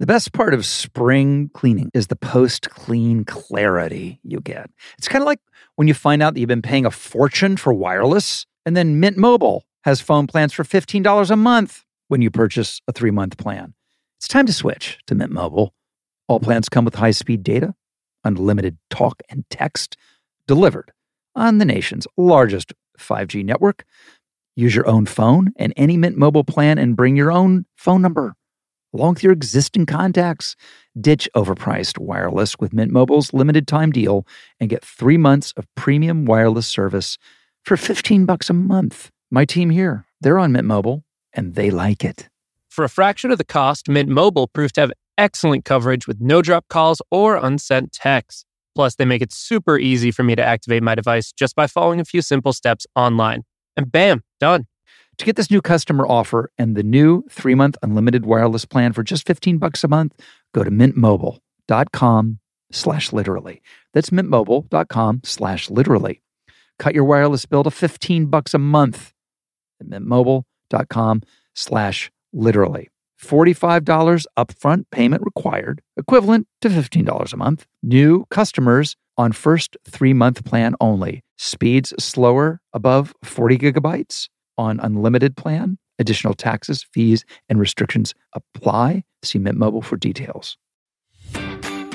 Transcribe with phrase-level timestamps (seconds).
[0.00, 4.70] The best part of spring cleaning is the post clean clarity you get.
[4.96, 5.40] It's kind of like
[5.74, 9.16] when you find out that you've been paying a fortune for wireless, and then Mint
[9.16, 13.74] Mobile has phone plans for $15 a month when you purchase a three month plan.
[14.18, 15.74] It's time to switch to Mint Mobile.
[16.28, 17.74] All plans come with high speed data,
[18.22, 19.96] unlimited talk and text
[20.46, 20.92] delivered
[21.34, 23.84] on the nation's largest 5G network.
[24.54, 28.36] Use your own phone and any Mint Mobile plan and bring your own phone number
[28.94, 30.56] along with your existing contacts.
[31.00, 34.26] Ditch overpriced wireless with Mint Mobile's limited time deal
[34.60, 37.18] and get 3 months of premium wireless service
[37.64, 39.10] for 15 bucks a month.
[39.30, 42.28] My team here, they're on Mint Mobile and they like it.
[42.68, 46.42] For a fraction of the cost, Mint Mobile proved to have excellent coverage with no
[46.42, 48.44] drop calls or unsent texts.
[48.74, 51.98] Plus, they make it super easy for me to activate my device just by following
[51.98, 53.42] a few simple steps online.
[53.76, 54.66] And bam, done.
[55.18, 59.26] To get this new customer offer and the new three-month unlimited wireless plan for just
[59.26, 60.14] 15 bucks a month,
[60.54, 62.38] go to mintmobile.com
[62.70, 63.60] slash literally.
[63.92, 66.22] That's mintmobile.com slash literally.
[66.78, 69.12] Cut your wireless bill to 15 bucks a month
[69.80, 72.88] at mintmobile.com slash literally.
[73.20, 77.66] $45 upfront payment required, equivalent to $15 a month.
[77.82, 81.24] New customers on first three-month plan only.
[81.38, 84.28] Speeds slower above 40 gigabytes
[84.58, 85.78] on unlimited plan.
[85.98, 89.04] Additional taxes, fees, and restrictions apply.
[89.22, 90.56] See Mint Mobile for details.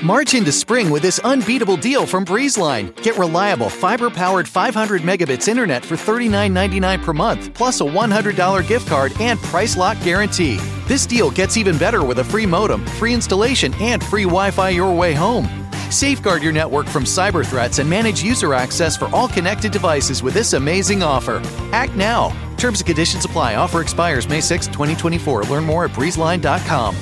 [0.02, 2.94] March into spring with this unbeatable deal from BreezeLine.
[3.02, 9.12] Get reliable fiber-powered 500 megabits internet for $39.99 per month, plus a $100 gift card
[9.18, 10.56] and price lock guarantee.
[10.86, 14.92] This deal gets even better with a free modem, free installation, and free Wi-Fi your
[14.92, 15.63] way home.
[15.94, 20.34] Safeguard your network from cyber threats and manage user access for all connected devices with
[20.34, 21.40] this amazing offer.
[21.70, 22.30] Act now.
[22.56, 23.54] Terms and conditions apply.
[23.54, 25.44] Offer expires May 6, 2024.
[25.44, 26.96] Learn more at breezeline.com.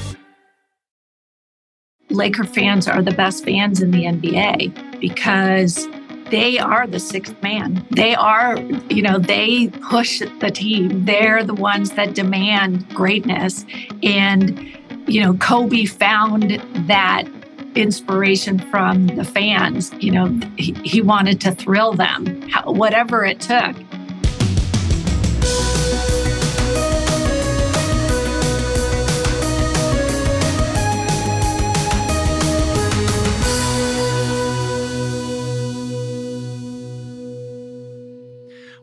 [2.11, 5.89] Laker fans are the best fans in the NBA because
[6.31, 7.87] they are the sixth man.
[7.93, 8.59] They are,
[8.91, 11.07] you know, they push the team.
[11.07, 13.65] They're the ones that demand greatness.
[14.03, 17.27] And, you know, Kobe found that
[17.75, 19.93] inspiration from the fans.
[20.01, 23.77] You know, he, he wanted to thrill them, whatever it took.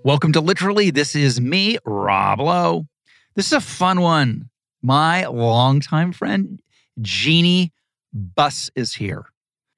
[0.02, 0.92] Welcome to Literally.
[0.92, 2.88] This is me, Rob Lowe.
[3.36, 4.50] This is a fun one.
[4.82, 6.62] My longtime friend,
[7.02, 7.74] Jeanie
[8.14, 9.26] Buss, is here.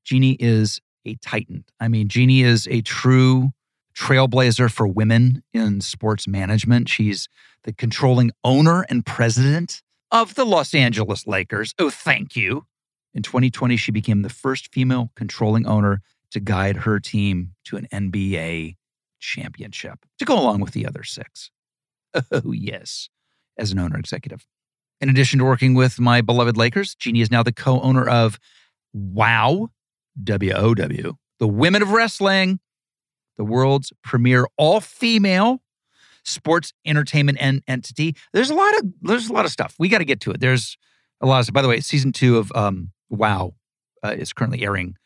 [0.03, 1.65] Jeanie is a titan.
[1.79, 3.51] I mean, Jeanie is a true
[3.95, 6.89] trailblazer for women in sports management.
[6.89, 7.27] She's
[7.63, 9.81] the controlling owner and president
[10.11, 11.73] of the Los Angeles Lakers.
[11.79, 12.65] Oh, thank you.
[13.13, 17.87] In 2020, she became the first female controlling owner to guide her team to an
[17.91, 18.77] NBA
[19.19, 21.51] championship to go along with the other six.
[22.31, 23.09] Oh, yes,
[23.57, 24.45] as an owner executive.
[25.01, 28.39] In addition to working with my beloved Lakers, Jeanie is now the co owner of
[28.93, 29.69] WOW,
[30.23, 32.59] W O W, the Women of Wrestling,
[33.37, 35.63] the world's premier all female
[36.23, 38.15] sports entertainment en- entity.
[38.31, 39.75] There's a lot of there's a lot of stuff.
[39.79, 40.39] We got to get to it.
[40.39, 40.77] There's
[41.19, 41.53] a lot of stuff.
[41.55, 43.55] By the way, season two of um, WOW
[44.03, 44.97] uh, is currently airing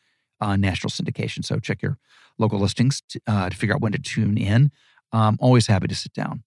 [0.41, 1.45] on national syndication.
[1.45, 1.97] So check your
[2.37, 4.71] local listings to, uh, to figure out when to tune in.
[5.13, 6.43] I'm always happy to sit down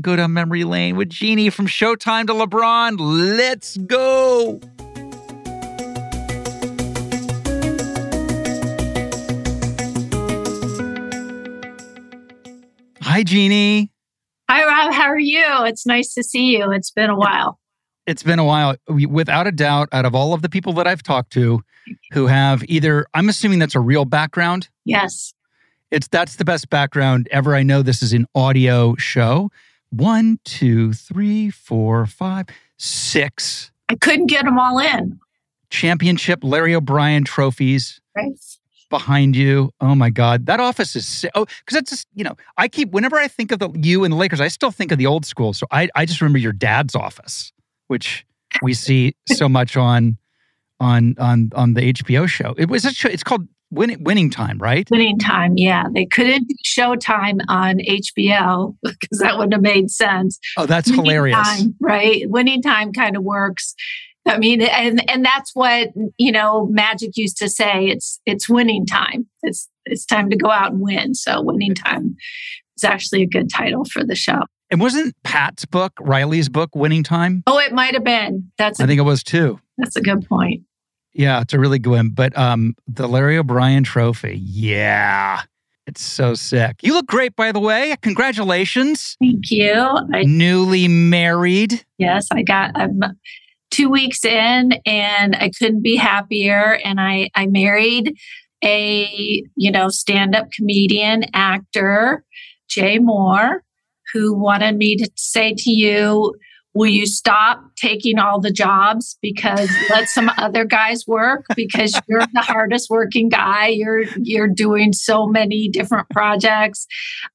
[0.00, 2.96] go down memory lane with Jeanie from Showtime to LeBron.
[2.98, 4.60] Let's go.
[13.02, 13.90] Hi, Jeanie.
[14.48, 14.94] Hi, Rob.
[14.94, 15.44] How are you?
[15.64, 16.70] It's nice to see you.
[16.70, 17.58] It's been a while.
[18.06, 18.76] It's been a while.
[18.88, 21.62] Without a doubt, out of all of the people that I've talked to
[22.12, 24.68] who have either, I'm assuming that's a real background.
[24.84, 25.34] Yes.
[25.90, 27.54] It's that's the best background ever.
[27.54, 29.50] I know this is an audio show.
[29.90, 33.70] One, two, three, four, five, six.
[33.88, 35.18] I couldn't get them all in.
[35.70, 38.00] Championship Larry O'Brien trophies.
[38.16, 38.32] Right.
[38.90, 39.70] Behind you.
[39.80, 40.46] Oh my God.
[40.46, 43.52] That office is so, oh, because that's just, you know, I keep, whenever I think
[43.52, 45.52] of the you and the Lakers, I still think of the old school.
[45.52, 47.52] So I, I just remember your dad's office,
[47.88, 48.26] which
[48.62, 50.16] we see so much on,
[50.80, 52.54] on, on, on the HBO show.
[52.56, 54.88] It was, a show, it's called Win, winning time, right?
[54.90, 55.84] Winning time, yeah.
[55.92, 60.38] They couldn't show time on HBO because that wouldn't have made sense.
[60.56, 61.36] Oh, that's winning hilarious.
[61.36, 62.28] Time, right?
[62.30, 63.74] Winning time kind of works.
[64.26, 65.88] I mean, and and that's what
[66.18, 66.66] you know.
[66.66, 67.86] Magic used to say.
[67.86, 69.26] It's it's winning time.
[69.42, 71.14] It's it's time to go out and win.
[71.14, 72.16] So winning time
[72.76, 74.40] is actually a good title for the show.
[74.70, 77.42] And wasn't Pat's book, Riley's book, Winning Time?
[77.46, 78.50] Oh, it might have been.
[78.58, 78.80] That's.
[78.80, 79.58] I think it was too.
[79.78, 80.62] That's a good point.
[81.18, 82.10] Yeah, it's a really good one.
[82.10, 85.42] But um, the Larry O'Brien Trophy, yeah,
[85.84, 86.76] it's so sick.
[86.80, 87.96] You look great, by the way.
[88.02, 89.16] Congratulations.
[89.20, 89.74] Thank you.
[90.14, 91.84] I, Newly married.
[91.98, 92.70] Yes, I got.
[92.76, 93.00] I'm
[93.72, 96.78] two weeks in, and I couldn't be happier.
[96.84, 98.16] And I I married
[98.64, 102.22] a you know stand up comedian actor,
[102.68, 103.58] Jay Mohr,
[104.12, 106.32] who wanted me to say to you
[106.78, 111.44] will you stop taking all the jobs because let some other guys work?
[111.56, 113.66] Because you're the hardest working guy.
[113.66, 116.86] You're you're doing so many different projects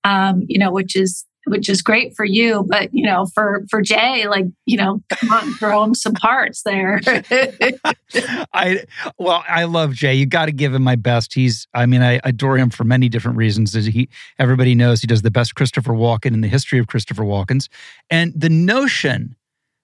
[0.04, 3.82] um, you know which is which is great for you but you know for for
[3.82, 7.02] jay like you know come on throw him some parts there.
[8.54, 8.84] I
[9.18, 10.14] well i love jay.
[10.14, 11.34] You got to give him my best.
[11.34, 13.74] He's i mean i adore him for many different reasons.
[13.74, 14.10] He
[14.40, 17.70] everybody knows he does the best christopher walken in the history of christopher walkens.
[18.10, 19.36] And the notion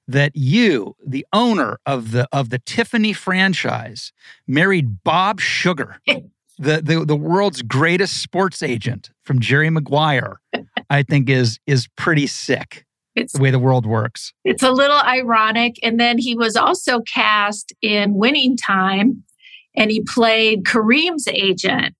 [0.08, 4.12] that you the owner of the of the tiffany franchise
[4.48, 6.02] married bob sugar
[6.60, 10.42] the, the the world's greatest sports agent from Jerry Maguire,
[10.90, 12.86] I think is is pretty sick.
[13.16, 14.34] It's the way the world works.
[14.46, 15.76] It's a little ironic.
[15.84, 19.24] And then he was also cast in Winning Time
[19.76, 21.96] and he played Kareem's agent.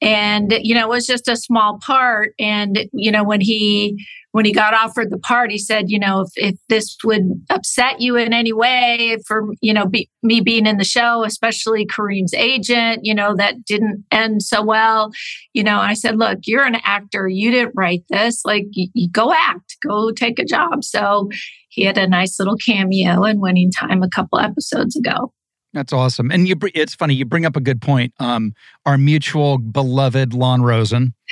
[0.00, 2.34] And, you know, it was just a small part.
[2.38, 6.22] And, you know, when he when he got offered the part, he said, you know,
[6.22, 10.66] if, if this would upset you in any way for, you know, be, me being
[10.66, 15.12] in the show, especially Kareem's agent, you know, that didn't end so well.
[15.52, 17.28] You know, I said, look, you're an actor.
[17.28, 18.42] You didn't write this.
[18.44, 20.82] Like, you, you go act, go take a job.
[20.82, 21.28] So
[21.68, 25.32] he had a nice little cameo in Winning Time a couple episodes ago.
[25.74, 26.30] That's awesome.
[26.30, 28.12] And you, it's funny, you bring up a good point.
[28.18, 28.52] Um,
[28.84, 31.14] our mutual beloved Lon Rosen.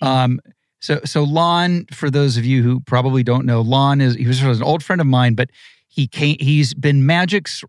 [0.00, 0.38] Um,
[0.80, 4.42] so, so Lon, for those of you who probably don't know, Lon is he was
[4.42, 5.50] an old friend of mine, but
[5.88, 6.36] he came.
[6.40, 7.64] He's been Magic's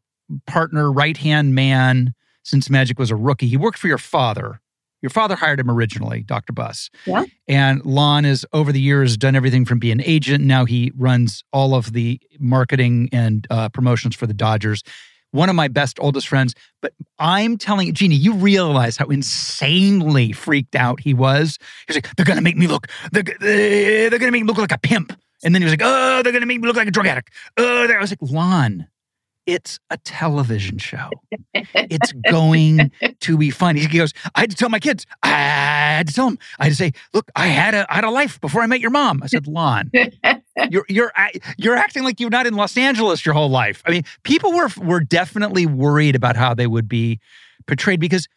[0.45, 2.13] partner, right hand man
[2.43, 3.47] since Magic was a rookie.
[3.47, 4.61] He worked for your father.
[5.01, 6.51] Your father hired him originally, Dr.
[6.51, 6.89] Buss.
[7.05, 7.23] Yeah.
[7.47, 10.43] And Lon has over the years done everything from being an agent.
[10.43, 14.83] Now he runs all of the marketing and uh, promotions for the Dodgers
[15.31, 16.55] one of my best oldest friends.
[16.81, 21.57] But I'm telling you, Jeanie, you realize how insanely freaked out he was.
[21.87, 24.71] He's like, they're gonna make me look, they're, eh, they're gonna make me look like
[24.71, 25.17] a pimp.
[25.43, 27.31] And then he was like, oh, they're gonna make me look like a drug addict.
[27.57, 28.87] Oh, I was like, Lon,
[29.49, 31.09] it's a television show.
[31.53, 32.91] it's going
[33.21, 33.75] to be fun.
[33.75, 35.05] He goes, I had to tell my kids.
[35.23, 36.37] I had to tell them.
[36.59, 38.79] I had to say, look, I had a I had a life before I met
[38.79, 39.21] your mom.
[39.23, 39.91] I said, Lon,
[40.69, 41.11] you're you're
[41.57, 43.81] you're acting like you're not in Los Angeles your whole life.
[43.85, 47.19] I mean, people were were definitely worried about how they would be
[47.67, 48.27] portrayed because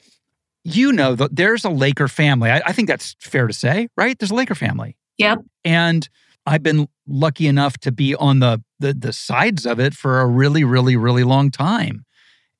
[0.64, 2.50] you know that there's a Laker family.
[2.50, 4.18] I, I think that's fair to say, right?
[4.18, 4.96] There's a Laker family.
[5.18, 5.38] Yep.
[5.64, 6.08] And
[6.46, 10.26] I've been lucky enough to be on the, the the sides of it for a
[10.26, 12.04] really, really, really long time.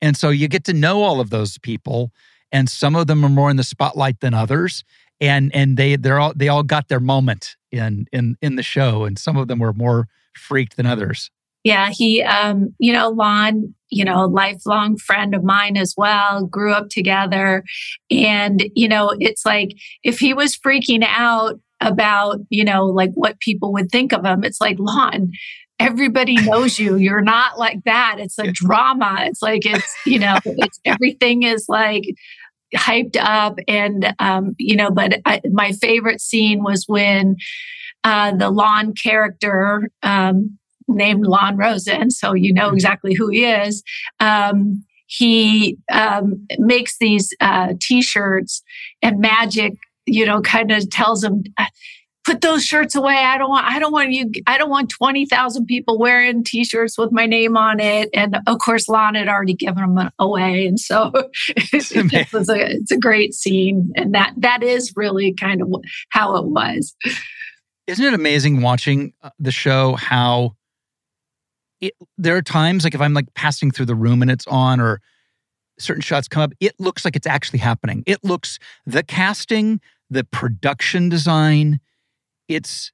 [0.00, 2.12] And so you get to know all of those people,
[2.50, 4.84] and some of them are more in the spotlight than others.
[5.22, 9.04] And and they they're all they all got their moment in in in the show,
[9.04, 11.30] and some of them were more freaked than others.
[11.64, 16.72] Yeah, he um, you know, Lon, you know, lifelong friend of mine as well, grew
[16.72, 17.62] up together.
[18.10, 19.72] And, you know, it's like
[20.02, 24.44] if he was freaking out about, you know, like what people would think of him.
[24.44, 25.30] It's like, Lon,
[25.78, 26.96] everybody knows you.
[26.96, 28.16] You're not like that.
[28.18, 29.18] It's a drama.
[29.20, 32.04] It's like, it's, you know, it's everything is like
[32.74, 33.58] hyped up.
[33.68, 37.36] And, um, you know, but I, my favorite scene was when
[38.04, 42.74] uh, the Lon character, um, named Lon Rosen, so you know mm-hmm.
[42.74, 43.82] exactly who he is.
[44.20, 48.62] Um, he um, makes these uh, t-shirts
[49.00, 49.74] and magic
[50.06, 51.66] you know, kind of tells him, uh,
[52.24, 53.16] put those shirts away.
[53.16, 57.10] I don't want, I don't want you, I don't want 20,000 people wearing t-shirts with
[57.10, 58.10] my name on it.
[58.14, 60.66] And of course, Lon had already given them away.
[60.66, 61.10] And so
[61.48, 63.92] it was a, it's a great scene.
[63.96, 65.68] And that, that is really kind of
[66.10, 66.94] how it was.
[67.86, 70.54] Isn't it amazing watching uh, the show, how
[71.80, 74.80] it, there are times like if I'm like passing through the room and it's on
[74.80, 75.00] or
[75.80, 78.04] certain shots come up, it looks like it's actually happening.
[78.06, 81.80] It looks the casting, the production design,
[82.54, 82.92] it's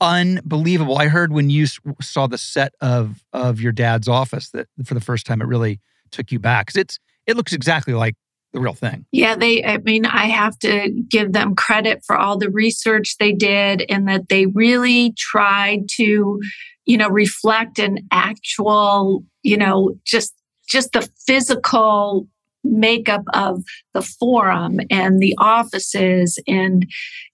[0.00, 0.98] unbelievable.
[0.98, 1.66] I heard when you
[2.00, 5.80] saw the set of of your dad's office that for the first time it really
[6.10, 8.14] took you back cuz it's it looks exactly like
[8.52, 9.06] the real thing.
[9.12, 13.32] Yeah, they I mean I have to give them credit for all the research they
[13.32, 16.40] did and that they really tried to
[16.86, 20.34] you know reflect an actual, you know, just
[20.68, 22.26] just the physical
[22.64, 23.62] makeup of
[23.94, 26.86] the forum and the offices and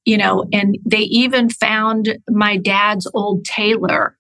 [0.05, 4.17] you know and they even found my dad's old tailor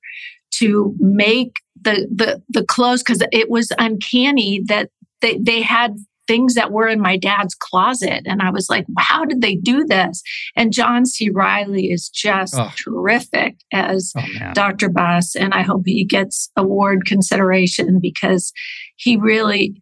[0.50, 5.96] to make the the the clothes because it was uncanny that they they had
[6.26, 8.22] things that were in my dad's closet.
[8.26, 10.22] And I was like, how did they do this?
[10.56, 11.30] And John C.
[11.30, 12.70] Reilly is just oh.
[12.76, 14.88] terrific as oh, Dr.
[14.88, 15.36] Buss.
[15.36, 18.52] And I hope he gets award consideration because
[18.96, 19.80] he really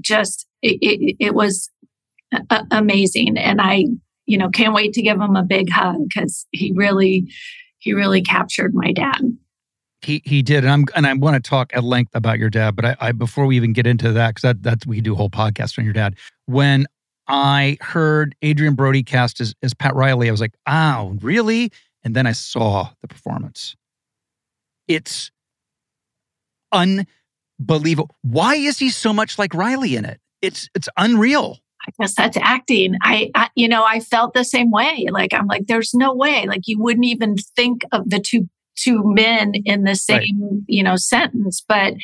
[0.00, 1.70] just, it, it, it was
[2.50, 3.38] a- amazing.
[3.38, 3.84] And I,
[4.26, 7.32] you know, can't wait to give him a big hug because he really,
[7.78, 9.20] he really captured my dad.
[10.02, 12.76] He he did, and I'm and I want to talk at length about your dad.
[12.76, 15.16] But I, I before we even get into that, because that that's we do a
[15.16, 16.16] whole podcast on your dad.
[16.44, 16.86] When
[17.28, 21.72] I heard Adrien Brody cast as as Pat Riley, I was like, oh, really?
[22.04, 23.74] And then I saw the performance.
[24.86, 25.30] It's
[27.58, 28.14] unbelievable.
[28.22, 30.20] Why is he so much like Riley in it?
[30.42, 31.58] It's it's unreal.
[31.86, 32.96] I guess that's acting.
[33.02, 35.06] I, I, you know, I felt the same way.
[35.10, 36.44] Like I'm like, there's no way.
[36.46, 40.60] Like you wouldn't even think of the two two men in the same right.
[40.66, 41.94] you know sentence but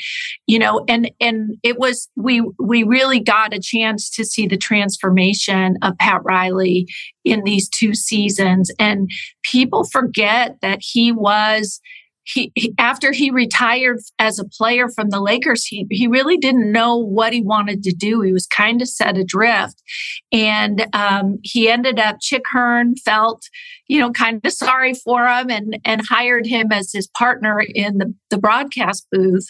[0.47, 4.57] you know and and it was we we really got a chance to see the
[4.57, 6.87] transformation of Pat Riley
[7.25, 9.11] in these two seasons and
[9.43, 11.81] people forget that he was
[12.25, 16.97] he, after he retired as a player from the Lakers, he he really didn't know
[16.97, 18.21] what he wanted to do.
[18.21, 19.83] He was kind of set adrift,
[20.31, 22.19] and um, he ended up.
[22.21, 23.43] Chick Hearn felt,
[23.89, 27.99] you know, kind of sorry for him and and hired him as his partner in
[27.99, 29.49] the the broadcast booth,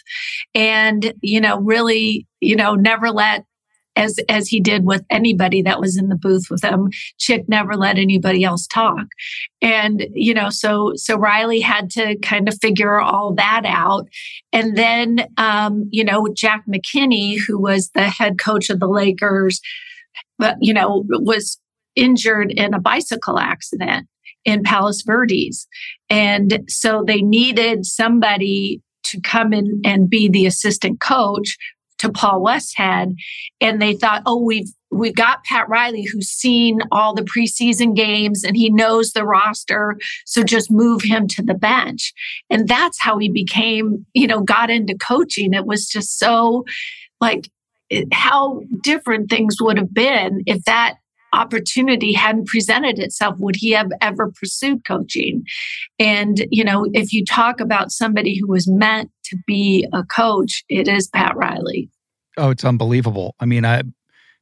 [0.55, 3.45] and you know, really, you know, never let
[3.95, 6.89] as as he did with anybody that was in the booth with him.
[7.19, 9.05] Chick never let anybody else talk.
[9.61, 14.07] And you know, so so Riley had to kind of figure all that out.
[14.51, 19.61] And then um, you know, Jack McKinney, who was the head coach of the Lakers,
[20.37, 21.59] but you know, was
[21.95, 24.07] injured in a bicycle accident
[24.45, 25.67] in Palos Verdes.
[26.09, 31.57] And so they needed somebody to come in and be the assistant coach
[31.99, 33.15] to Paul Westhead,
[33.61, 38.43] and they thought, oh, we've we've got Pat Riley who's seen all the preseason games
[38.43, 42.13] and he knows the roster, so just move him to the bench.
[42.49, 45.53] And that's how he became, you know, got into coaching.
[45.53, 46.63] It was just so
[47.19, 47.49] like
[48.11, 50.95] how different things would have been if that
[51.33, 55.43] opportunity hadn't presented itself would he have ever pursued coaching
[55.97, 60.63] and you know if you talk about somebody who was meant to be a coach
[60.69, 61.89] it is pat riley.
[62.37, 63.35] Oh it's unbelievable.
[63.39, 63.81] I mean i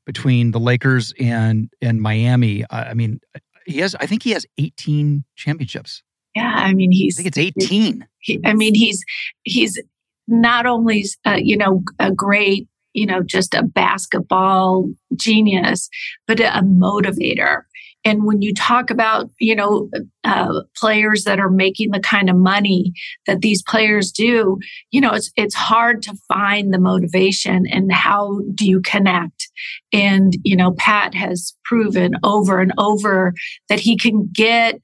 [0.05, 3.19] between the lakers and and miami i, I mean
[3.65, 6.03] he has i think he has 18 championships.
[6.35, 9.03] Yeah i mean he's i think it's 18 he, i mean he's
[9.43, 9.79] he's
[10.27, 15.89] not only uh, you know a great you know, just a basketball genius,
[16.27, 17.63] but a motivator.
[18.03, 19.89] And when you talk about, you know,
[20.24, 22.93] uh, players that are making the kind of money
[23.27, 24.58] that these players do,
[24.89, 29.50] you know, it's it's hard to find the motivation and how do you connect.
[29.93, 33.34] And you know, Pat has proven over and over
[33.70, 34.79] that he can get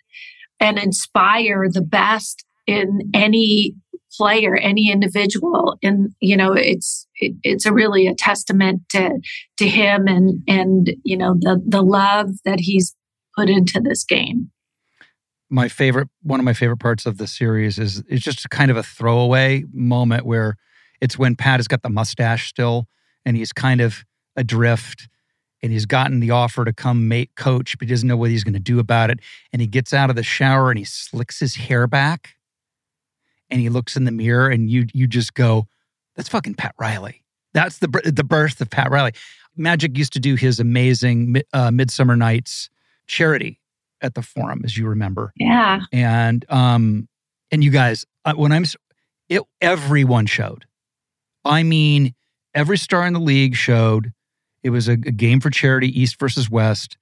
[0.59, 3.75] and inspire the best in any
[4.17, 5.77] player, any individual.
[5.83, 9.19] And, you know, it's, it, it's a really a testament to,
[9.57, 12.95] to him and, and, you know, the, the love that he's
[13.37, 14.51] put into this game.
[15.49, 18.77] My favorite, one of my favorite parts of the series is it's just kind of
[18.77, 20.57] a throwaway moment where
[20.99, 22.87] it's when Pat has got the mustache still
[23.25, 24.03] and he's kind of
[24.35, 25.07] adrift
[25.63, 28.43] and he's gotten the offer to come make coach, but he doesn't know what he's
[28.43, 29.19] going to do about it.
[29.53, 32.35] And he gets out of the shower and he slicks his hair back
[33.49, 35.67] and he looks in the mirror and you you just go,
[36.15, 37.23] that's fucking Pat Riley.
[37.53, 39.13] That's the the birth of Pat Riley.
[39.55, 42.69] Magic used to do his amazing uh, Midsummer Nights
[43.07, 43.59] charity
[44.01, 45.33] at the Forum, as you remember.
[45.35, 45.81] Yeah.
[45.91, 47.07] And um,
[47.51, 48.65] and you guys, uh, when I'm,
[49.29, 50.65] it everyone showed.
[51.43, 52.13] I mean,
[52.53, 54.13] every star in the league showed.
[54.63, 56.97] It was a, a game for charity, East versus West.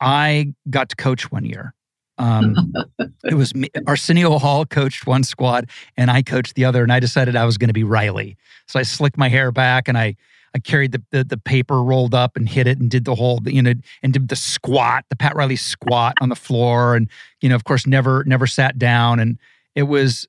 [0.00, 1.74] I got to coach one year,
[2.20, 2.74] um,
[3.24, 7.00] it was me, Arsenio Hall coached one squad and I coached the other, and I
[7.00, 8.36] decided I was going to be Riley.
[8.68, 10.16] So I slicked my hair back and I
[10.54, 13.40] I carried the, the, the paper rolled up and hit it and did the whole
[13.44, 17.08] you know and did the squat, the Pat Riley squat on the floor, and
[17.40, 19.38] you know of course never never sat down, and
[19.74, 20.26] it was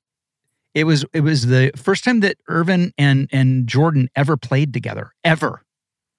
[0.74, 5.12] it was it was the first time that Earvin and and Jordan ever played together
[5.24, 5.64] ever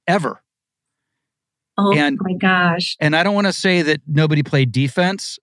[0.08, 0.42] ever.
[1.78, 2.96] Oh and, my gosh!
[3.00, 5.40] And I don't want to say that nobody played defense,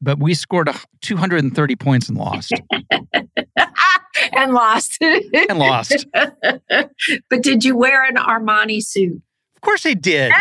[0.00, 0.70] but we scored
[1.00, 2.52] 230 points and lost.
[4.32, 4.98] and lost.
[5.00, 6.06] and lost.
[6.12, 9.20] but did you wear an Armani suit?
[9.56, 10.32] Of course I did.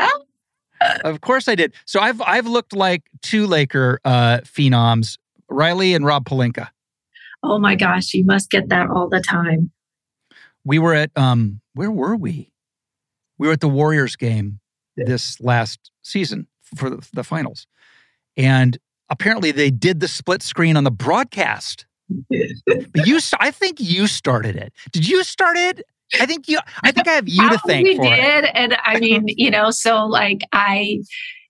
[1.04, 1.74] of course I did.
[1.86, 6.68] So I've I've looked like two Laker uh, phenoms, Riley and Rob Pelinka.
[7.42, 9.70] Oh my gosh, you must get that all the time.
[10.64, 12.52] We were at um where were we?
[13.38, 14.60] We were at the Warriors game
[14.96, 17.66] this last season for the, the finals.
[18.36, 18.78] And
[19.08, 21.86] apparently they did the split screen on the broadcast.
[22.30, 24.72] You I think you started it.
[24.92, 25.82] Did you start it?
[26.20, 28.44] I think you I think I have you to thank we did.
[28.44, 28.50] it.
[28.54, 31.00] And I mean, you know, so like I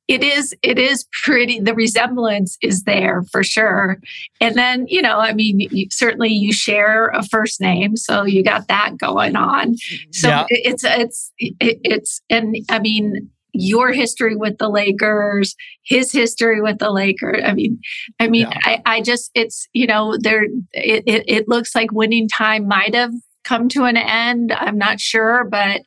[0.08, 3.98] it is it is pretty the resemblance is there for sure
[4.40, 8.42] and then you know i mean you, certainly you share a first name so you
[8.42, 9.76] got that going on
[10.10, 10.46] so Yeah.
[10.48, 16.60] it- it's it's it, it's and i mean your history with the lakers his history
[16.60, 17.78] with the lakers i mean
[18.20, 18.58] i mean Yeah.
[18.62, 22.94] I, I just it's you know there it, it, it looks like winning time might
[22.94, 23.12] have
[23.44, 25.80] come to an end i'm not sure but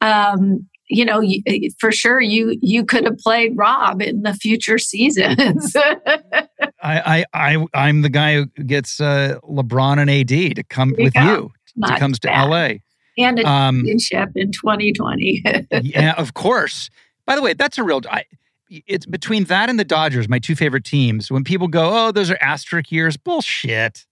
[0.00, 1.22] um you know,
[1.78, 5.76] for sure you you could have played Rob in the future seasons.
[5.76, 6.44] I,
[6.82, 11.14] I, I, I'm the guy who gets uh, LeBron and AD to come you with
[11.16, 11.50] you.
[11.74, 12.28] He Not comes to.
[12.28, 12.76] LA.
[13.18, 15.42] and a Um, championship in 2020.
[15.82, 16.88] yeah, of course.
[17.28, 18.00] By the way, that's a real.
[18.10, 18.24] I,
[18.70, 21.30] it's between that and the Dodgers, my two favorite teams.
[21.30, 24.06] When people go, "Oh, those are asterisk years," bullshit.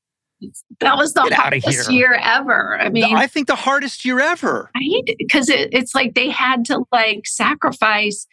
[0.80, 2.78] that was the Get hardest year ever.
[2.78, 4.70] I mean, I think the hardest year ever.
[5.16, 8.26] because it, it's like they had to like sacrifice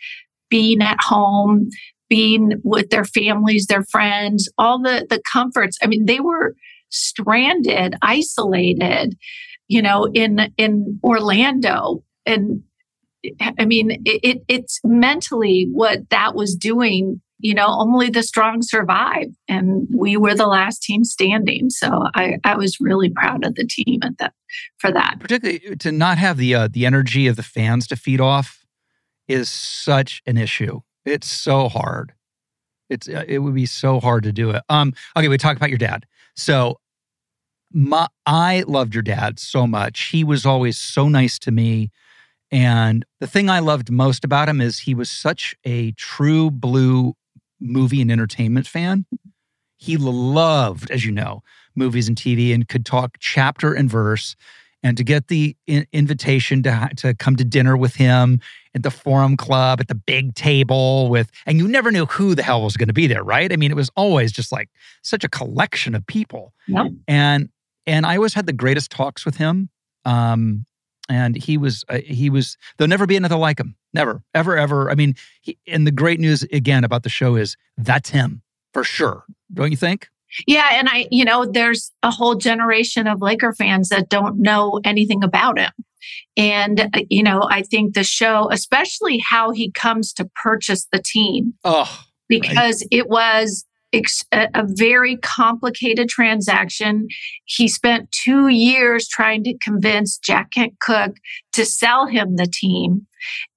[0.49, 1.69] being at home
[2.09, 6.53] being with their families their friends all the the comforts i mean they were
[6.89, 9.17] stranded isolated
[9.67, 12.61] you know in in orlando and
[13.57, 18.61] i mean it, it it's mentally what that was doing you know only the strong
[18.61, 23.55] survive and we were the last team standing so i i was really proud of
[23.55, 24.33] the team at that
[24.77, 28.21] for that Particularly to not have the uh, the energy of the fans to feed
[28.21, 28.63] off
[29.27, 30.81] is such an issue.
[31.05, 32.13] It's so hard.
[32.89, 34.63] It's uh, it would be so hard to do it.
[34.69, 34.93] Um.
[35.15, 36.05] Okay, we talk about your dad.
[36.35, 36.79] So,
[37.71, 40.09] my I loved your dad so much.
[40.09, 41.91] He was always so nice to me.
[42.53, 47.15] And the thing I loved most about him is he was such a true blue
[47.59, 49.05] movie and entertainment fan.
[49.77, 51.41] He loved, as you know,
[51.75, 54.35] movies and TV and could talk chapter and verse.
[54.83, 58.39] And to get the in- invitation to, ha- to come to dinner with him
[58.75, 62.43] at the Forum Club at the big table with, and you never knew who the
[62.43, 63.51] hell was going to be there, right?
[63.51, 64.69] I mean, it was always just like
[65.01, 66.87] such a collection of people Yep.
[67.07, 67.49] and
[67.87, 69.69] and I always had the greatest talks with him.
[70.05, 70.65] Um,
[71.09, 74.89] and he was uh, he was there'll never be another like him, never, ever, ever.
[74.89, 78.41] I mean, he, and the great news again about the show is that's him
[78.73, 80.09] for sure, don't you think?
[80.47, 84.79] Yeah, and I, you know, there's a whole generation of Laker fans that don't know
[84.83, 85.71] anything about him.
[86.35, 91.01] And, uh, you know, I think the show, especially how he comes to purchase the
[91.01, 93.65] team, Oh, because it was
[94.31, 97.07] a, a very complicated transaction.
[97.45, 101.17] He spent two years trying to convince Jack Kent Cooke
[101.53, 103.05] to sell him the team.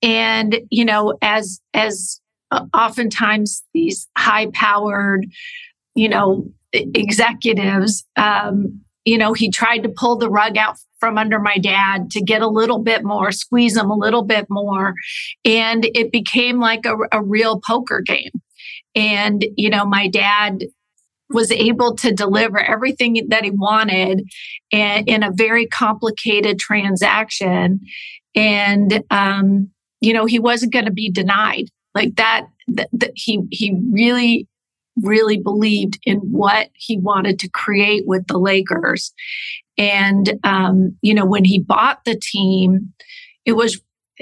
[0.03, 2.21] And, you know, as, as
[2.51, 5.27] uh, oftentimes these high powered,
[5.95, 11.39] you know, executives, um, you know, he tried to pull the rug out from under
[11.39, 14.95] my dad to get a little bit more, squeeze him a little bit more.
[15.45, 18.31] And it became like a, a real poker game.
[18.97, 20.65] And, you know, my dad
[21.29, 24.29] was able to deliver everything that he wanted
[24.71, 27.81] in a very complicated transaction.
[28.35, 33.43] And, um, you know, he wasn't going to be denied like that, that, that he,
[33.51, 34.47] he really,
[35.03, 39.13] really believed in what he wanted to create with the Lakers.
[39.77, 42.93] And, um, you know, when he bought the team,
[43.45, 43.81] it was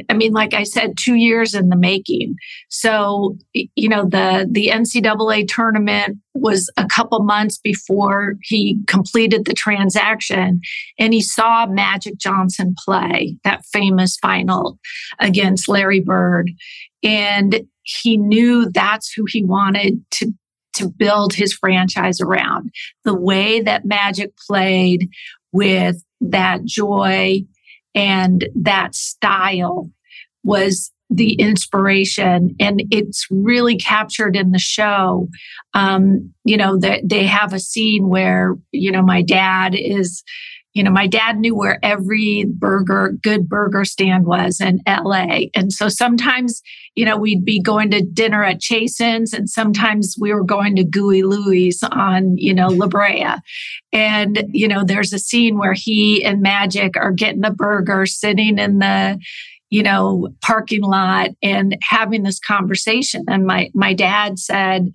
[0.09, 2.37] I mean, like I said, two years in the making.
[2.69, 9.55] So, you know, the the NCAA tournament was a couple months before he completed the
[9.55, 10.61] transaction,
[10.99, 14.79] and he saw Magic Johnson play that famous final
[15.21, 16.51] against Larry Bird,
[17.03, 20.33] and he knew that's who he wanted to
[20.75, 22.73] to build his franchise around.
[23.05, 25.09] The way that Magic played
[25.53, 27.45] with that joy
[27.95, 29.91] and that style
[30.43, 32.57] was the inspiration.
[32.59, 35.29] And it's really captured in the show.
[35.75, 40.23] Um, you know that they have a scene where you know my dad is
[40.75, 45.73] you know my dad knew where every burger good burger stand was in la and
[45.73, 46.61] so sometimes
[46.95, 50.85] you know we'd be going to dinner at chasen's and sometimes we were going to
[50.85, 53.27] gooey louie's on you know la brea.
[53.93, 58.59] And you know there's a scene where he and magic are getting the burger sitting
[58.59, 59.19] in the
[59.71, 63.25] you know parking lot and having this conversation.
[63.29, 64.93] And my my dad said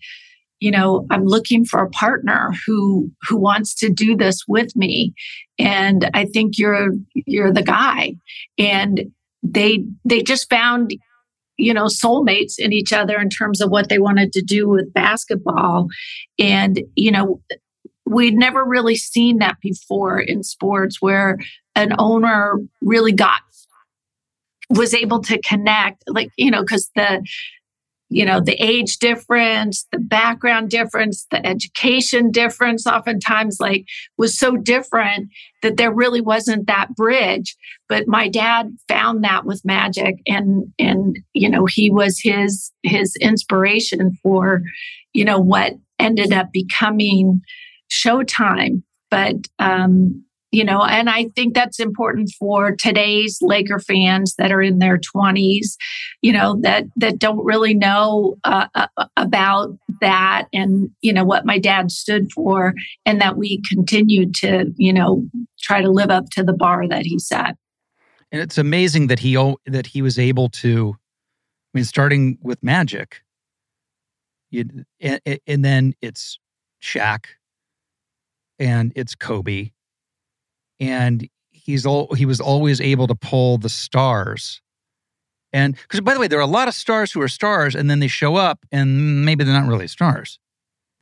[0.60, 5.14] you know i'm looking for a partner who who wants to do this with me.
[5.58, 8.14] And i think you're you're the guy.
[8.58, 10.94] And they they just found
[11.58, 14.94] you know soulmates in each other in terms of what they wanted to do with
[14.94, 15.88] basketball.
[16.38, 17.42] And you know
[18.06, 21.38] we'd never really seen that before in sports where
[21.76, 23.42] an owner really got
[24.70, 27.26] was able to connect like you know because the
[28.10, 33.86] you know the age difference the background difference the education difference oftentimes like
[34.18, 35.30] was so different
[35.62, 37.56] that there really wasn't that bridge.
[37.88, 43.16] But my dad found that with magic and and you know he was his his
[43.20, 44.62] inspiration for
[45.14, 47.42] you know what ended up becoming
[47.92, 48.84] showtime.
[49.10, 54.62] But um you know and i think that's important for today's laker fans that are
[54.62, 55.76] in their 20s
[56.22, 61.46] you know that that don't really know uh, uh, about that and you know what
[61.46, 62.74] my dad stood for
[63.06, 65.24] and that we continue to you know
[65.60, 67.56] try to live up to the bar that he set.
[68.32, 69.36] And it's amazing that he
[69.66, 70.96] that he was able to
[71.74, 73.22] i mean starting with magic
[74.52, 74.66] you,
[75.00, 76.40] and, and then it's
[76.82, 77.26] Shaq
[78.58, 79.72] and it's Kobe
[80.80, 84.62] and he's all he was always able to pull the stars.
[85.52, 87.90] And because by the way there are a lot of stars who are stars and
[87.90, 90.40] then they show up and maybe they're not really stars.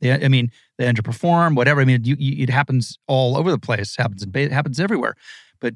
[0.00, 1.80] They, i mean they underperform whatever.
[1.80, 3.94] I mean you, you, it happens all over the place.
[3.98, 5.14] It happens it happens everywhere.
[5.60, 5.74] But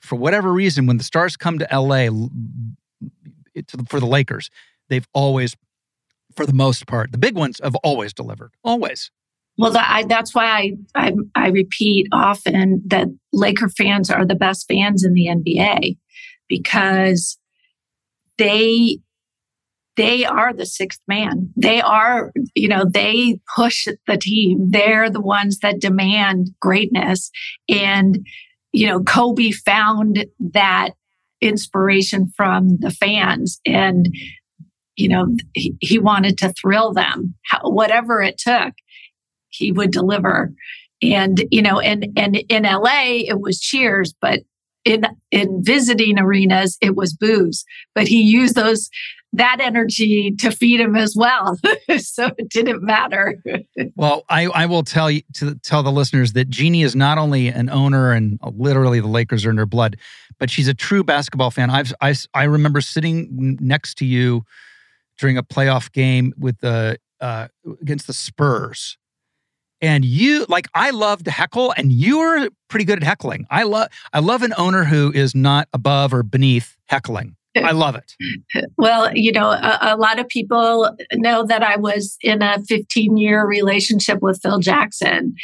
[0.00, 2.08] for whatever reason when the stars come to la
[3.54, 4.50] it, for the lakers
[4.88, 5.56] they've always
[6.34, 8.52] for the most part the big ones have always delivered.
[8.64, 9.10] Always
[9.56, 14.34] well, that, I, that's why I, I, I repeat often that Laker fans are the
[14.34, 15.96] best fans in the NBA
[16.48, 17.38] because
[18.38, 18.98] they
[19.96, 21.52] they are the sixth man.
[21.56, 24.70] They are, you know, they push the team.
[24.70, 27.30] They're the ones that demand greatness.
[27.68, 28.26] And,
[28.72, 30.90] you know, Kobe found that
[31.40, 34.08] inspiration from the fans and,
[34.96, 38.72] you know, he, he wanted to thrill them, whatever it took
[39.54, 40.52] he would deliver.
[41.02, 44.40] And, you know, and, and in LA, it was cheers, but
[44.84, 47.64] in, in visiting arenas, it was boos,
[47.94, 48.90] but he used those,
[49.32, 51.58] that energy to feed him as well.
[51.98, 53.42] so it didn't matter.
[53.96, 57.48] well, I, I will tell you to tell the listeners that Jeanie is not only
[57.48, 59.96] an owner and literally the Lakers are in her blood,
[60.38, 61.70] but she's a true basketball fan.
[61.70, 64.44] I've, I, I remember sitting next to you
[65.18, 67.48] during a playoff game with the, uh,
[67.80, 68.98] against the Spurs
[69.80, 73.46] and you like I love to heckle and you're pretty good at heckling.
[73.50, 77.36] I love I love an owner who is not above or beneath heckling.
[77.56, 78.14] I love it.
[78.76, 83.16] Well, you know, a, a, lot of people know that I was in a 15
[83.16, 85.34] year relationship with Phil Jackson,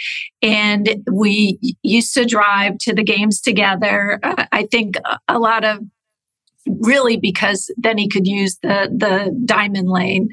[0.43, 4.19] and we used to drive to the games together.
[4.23, 4.97] Uh, I think
[5.29, 5.81] a lot of
[6.81, 10.29] really because then he could use the the diamond lane,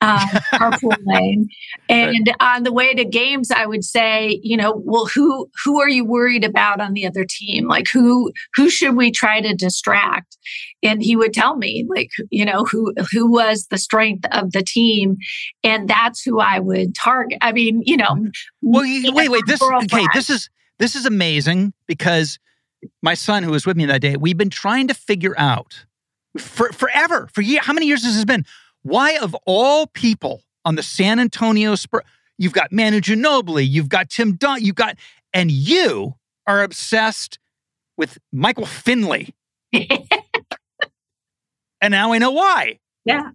[0.00, 0.18] um,
[0.54, 1.48] carpool lane.
[1.88, 2.56] And right.
[2.56, 6.04] on the way to games, I would say, you know, well, who who are you
[6.04, 7.68] worried about on the other team?
[7.68, 10.36] Like who who should we try to distract?
[10.82, 14.62] And he would tell me, like, you know, who who was the strength of the
[14.62, 15.16] team,
[15.62, 17.38] and that's who I would target.
[17.40, 18.26] I mean, you know,
[18.60, 18.82] well,
[19.14, 22.38] wait, wait, this okay, this is this is amazing because
[23.02, 25.84] my son who was with me that day, we've been trying to figure out
[26.38, 28.44] for forever, for year, how many years has this been?
[28.82, 32.02] Why of all people on the San Antonio Spurs,
[32.38, 34.96] you've got Manu Ginobili, you've got Tim Dunn, you've got,
[35.32, 36.14] and you
[36.46, 37.38] are obsessed
[37.96, 39.34] with Michael Finley.
[39.72, 39.88] and
[41.90, 42.78] now I know why.
[43.04, 43.30] Yeah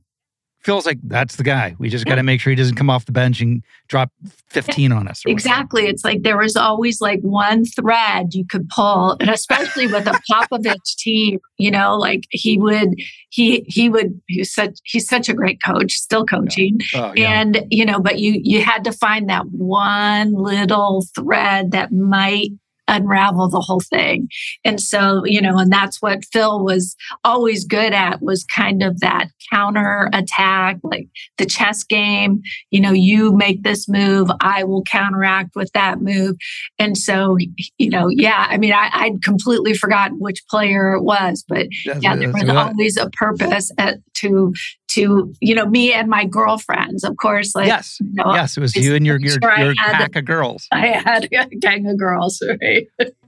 [0.61, 1.75] feels like that's the guy.
[1.79, 4.11] We just got to make sure he doesn't come off the bench and drop
[4.49, 5.21] 15 on us.
[5.25, 5.87] Exactly.
[5.87, 10.19] It's like there was always like one thread you could pull, and especially with a
[10.29, 12.95] Popovich team, you know, like he would,
[13.29, 16.79] he, he would, he's such, he's such a great coach, still coaching.
[16.93, 17.01] Yeah.
[17.01, 17.41] Oh, yeah.
[17.41, 22.49] And, you know, but you, you had to find that one little thread that might
[22.87, 24.29] unravel the whole thing.
[24.63, 28.99] And so, you know, and that's what Phil was always good at was kind of
[28.99, 32.41] that counter attack, like the chess game.
[32.71, 36.35] You know, you make this move, I will counteract with that move.
[36.79, 37.37] And so,
[37.77, 42.03] you know, yeah, I mean, I, I'd completely forgotten which player it was, but that's
[42.03, 44.53] yeah, there was always a purpose at, to
[44.87, 48.61] to you know me and my girlfriends of course like yes you know, yes it
[48.61, 51.97] was you and your your, sure your pack of girls i had a gang of
[51.99, 52.76] girls right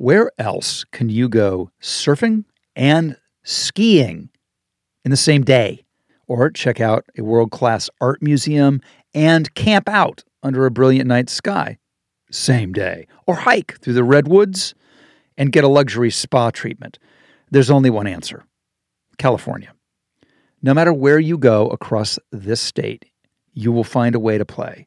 [0.00, 4.30] Where else can you go surfing and skiing
[5.04, 5.84] in the same day?
[6.26, 8.80] Or check out a world class art museum
[9.12, 11.76] and camp out under a brilliant night sky?
[12.30, 13.08] Same day.
[13.26, 14.74] Or hike through the redwoods
[15.36, 16.98] and get a luxury spa treatment.
[17.50, 18.44] There's only one answer
[19.18, 19.74] California.
[20.62, 23.06] No matter where you go across this state,
[23.54, 24.86] you will find a way to play.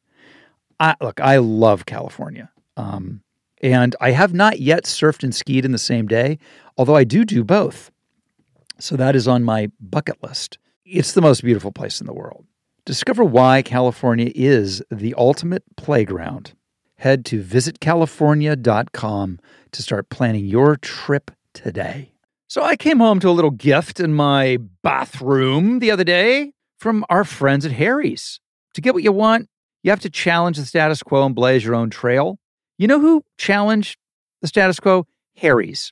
[0.80, 2.52] I, look, I love California.
[2.78, 3.22] Um,
[3.62, 6.38] and I have not yet surfed and skied in the same day,
[6.78, 7.92] although I do do both.
[8.80, 10.58] So that is on my bucket list.
[10.86, 12.46] It's the most beautiful place in the world.
[12.86, 16.54] Discover why California is the ultimate playground.
[16.98, 19.40] Head to visitcalifornia.com
[19.72, 22.13] to start planning your trip today.
[22.54, 27.04] So I came home to a little gift in my bathroom the other day from
[27.10, 28.40] our friends at Harry's.
[28.76, 29.50] To get what you want,
[29.82, 32.38] you have to challenge the status quo and blaze your own trail.
[32.78, 33.98] You know who challenged
[34.44, 35.08] the status quo?
[35.36, 35.92] Harry's.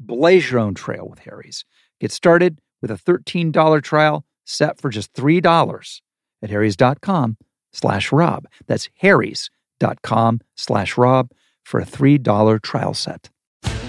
[0.00, 1.64] Blaze your own trail with Harry's.
[2.00, 6.00] Get started with a $13 trial set for just $3
[6.42, 7.36] at harrys.com
[7.72, 8.46] slash rob.
[8.66, 11.30] That's harrys.com slash rob
[11.62, 13.30] for a $3 trial set.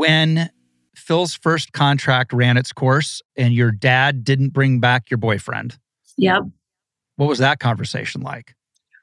[0.00, 0.50] when
[0.96, 5.78] Phil's first contract ran its course and your dad didn't bring back your boyfriend.
[6.16, 6.44] Yep.
[7.16, 8.54] What was that conversation like?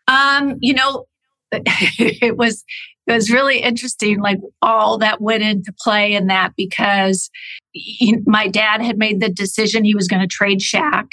[0.08, 1.06] Um, you know,
[1.52, 2.64] it was
[3.06, 7.30] it was really interesting like all that went into play in that because
[7.72, 11.12] he, my dad had made the decision he was going to trade Shaq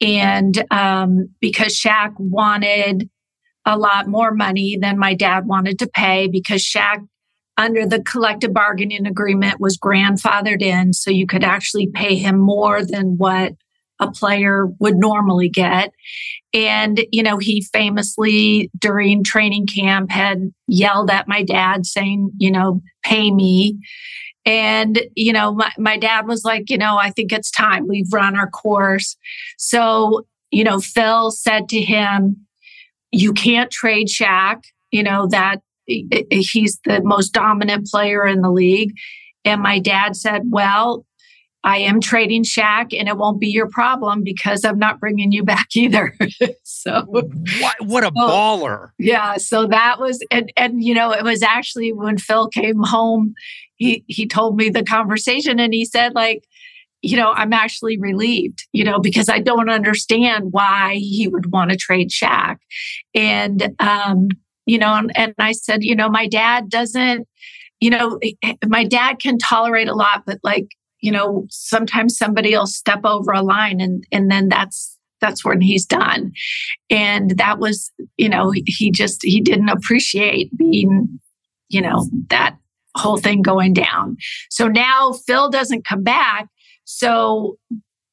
[0.00, 3.08] and um, because Shaq wanted
[3.64, 7.06] a lot more money than my dad wanted to pay because Shaq
[7.56, 12.84] under the collective bargaining agreement was grandfathered in so you could actually pay him more
[12.84, 13.52] than what
[14.00, 15.92] a player would normally get.
[16.52, 22.50] And you know he famously during training camp had yelled at my dad saying you
[22.50, 23.78] know pay me.
[24.44, 28.12] And you know my, my dad was like you know i think it's time we've
[28.12, 29.16] run our course.
[29.56, 32.46] So you know phil said to him
[33.12, 34.64] you can't trade Shaq.
[34.90, 35.60] You know that
[36.30, 38.92] he's the most dominant player in the league.
[39.44, 41.04] And my dad said, Well,
[41.64, 45.44] I am trading Shaq and it won't be your problem because I'm not bringing you
[45.44, 46.14] back either.
[46.64, 47.28] so what,
[47.80, 48.90] what a so, baller.
[48.98, 49.36] Yeah.
[49.36, 53.34] So that was, and, and, you know, it was actually when Phil came home,
[53.76, 56.44] he, he told me the conversation and he said like,
[57.04, 61.72] you know, I'm actually relieved, you know, because I don't understand why he would want
[61.72, 62.58] to trade Shaq.
[63.12, 64.28] And, um,
[64.66, 67.26] you know, and, and I said, you know, my dad doesn't,
[67.80, 68.18] you know,
[68.66, 70.68] my dad can tolerate a lot, but like,
[71.00, 75.60] you know, sometimes somebody will step over a line and and then that's that's when
[75.60, 76.32] he's done.
[76.90, 81.20] And that was, you know, he just he didn't appreciate being,
[81.68, 82.56] you know, that
[82.96, 84.16] whole thing going down.
[84.50, 86.46] So now Phil doesn't come back.
[86.84, 87.56] So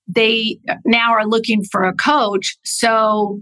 [0.08, 2.58] they now are looking for a coach.
[2.64, 3.40] So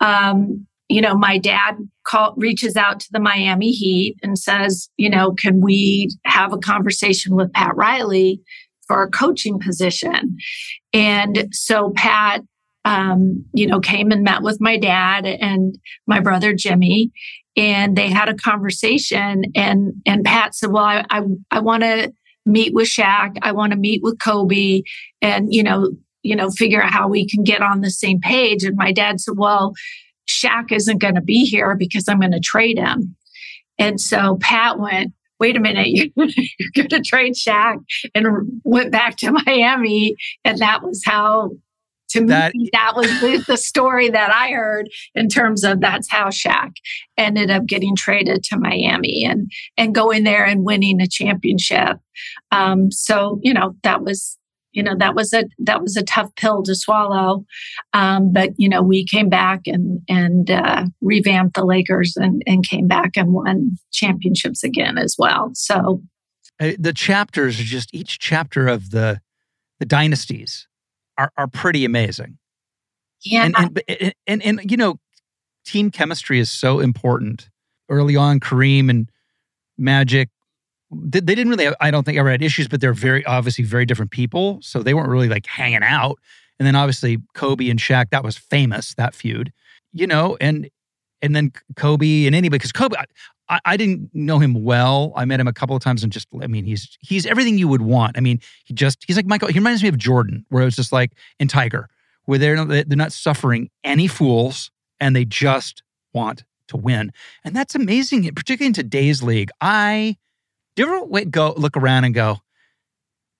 [0.00, 5.10] um, you know, my dad call, reaches out to the Miami Heat and says, you
[5.10, 8.40] know, can we have a conversation with Pat Riley
[8.88, 10.38] for a coaching position.
[10.92, 12.42] And so Pat,
[12.84, 17.12] um, you know, came and met with my dad and my brother Jimmy,
[17.56, 19.44] and they had a conversation.
[19.54, 22.12] And and Pat said, "Well, I I, I want to
[22.46, 23.36] meet with Shaq.
[23.42, 24.82] I want to meet with Kobe,
[25.20, 25.90] and you know,
[26.22, 29.20] you know, figure out how we can get on the same page." And my dad
[29.20, 29.74] said, "Well."
[30.44, 33.16] Shaq isn't going to be here because I'm going to trade him.
[33.78, 36.28] And so Pat went, wait a minute, you're,
[36.74, 37.78] going to trade Shaq
[38.14, 40.16] and went back to Miami.
[40.44, 41.50] And that was how,
[42.10, 46.10] to that, me, that was the, the, story that I heard in terms of that's
[46.10, 46.72] how Shaq
[47.18, 51.98] ended up getting traded to Miami and, and going there and winning a championship.
[52.50, 54.37] Um, so, you know, that was,
[54.72, 57.44] you know that was a that was a tough pill to swallow.
[57.92, 62.66] Um, but you know we came back and and uh, revamped the lakers and and
[62.66, 65.50] came back and won championships again as well.
[65.54, 66.02] So
[66.60, 69.20] uh, the chapters are just each chapter of the
[69.78, 70.66] the dynasties
[71.16, 72.38] are are pretty amazing.
[73.24, 73.44] Yeah.
[73.44, 74.98] And and, and, and, and you know
[75.64, 77.50] team chemistry is so important.
[77.90, 79.10] Early on kareem and
[79.78, 80.28] magic
[80.90, 84.10] they didn't really i don't think ever had issues but they're very obviously very different
[84.10, 84.58] people.
[84.62, 86.18] So they weren't really like hanging out.
[86.58, 89.52] And then obviously kobe and Shaq, that was famous that feud
[89.92, 90.68] you know and
[91.22, 92.96] and then kobe and anybody because kobe
[93.48, 95.12] I, I didn't know him well.
[95.16, 97.68] I met him a couple of times and just i mean he's he's everything you
[97.68, 98.16] would want.
[98.16, 100.92] I mean he just he's like michael he reminds me of jordan where it's just
[100.92, 101.88] like in tiger
[102.24, 104.70] where they're not, they're not suffering any fools
[105.00, 107.10] and they just want to win.
[107.44, 109.50] And that's amazing particularly in today's league.
[109.60, 110.16] I
[110.78, 112.38] do you ever go look around and go,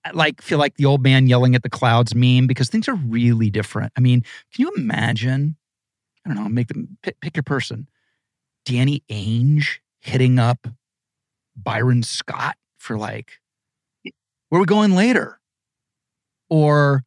[0.03, 2.95] uh, like, feel like the old man yelling at the clouds meme because things are
[2.95, 3.93] really different?
[3.95, 4.23] I mean,
[4.53, 5.55] can you imagine?
[6.25, 7.87] I don't know, make them pick, pick your person.
[8.65, 10.67] Danny Ainge hitting up
[11.55, 13.39] Byron Scott for like,
[14.49, 15.39] where we going later?
[16.49, 17.05] Or,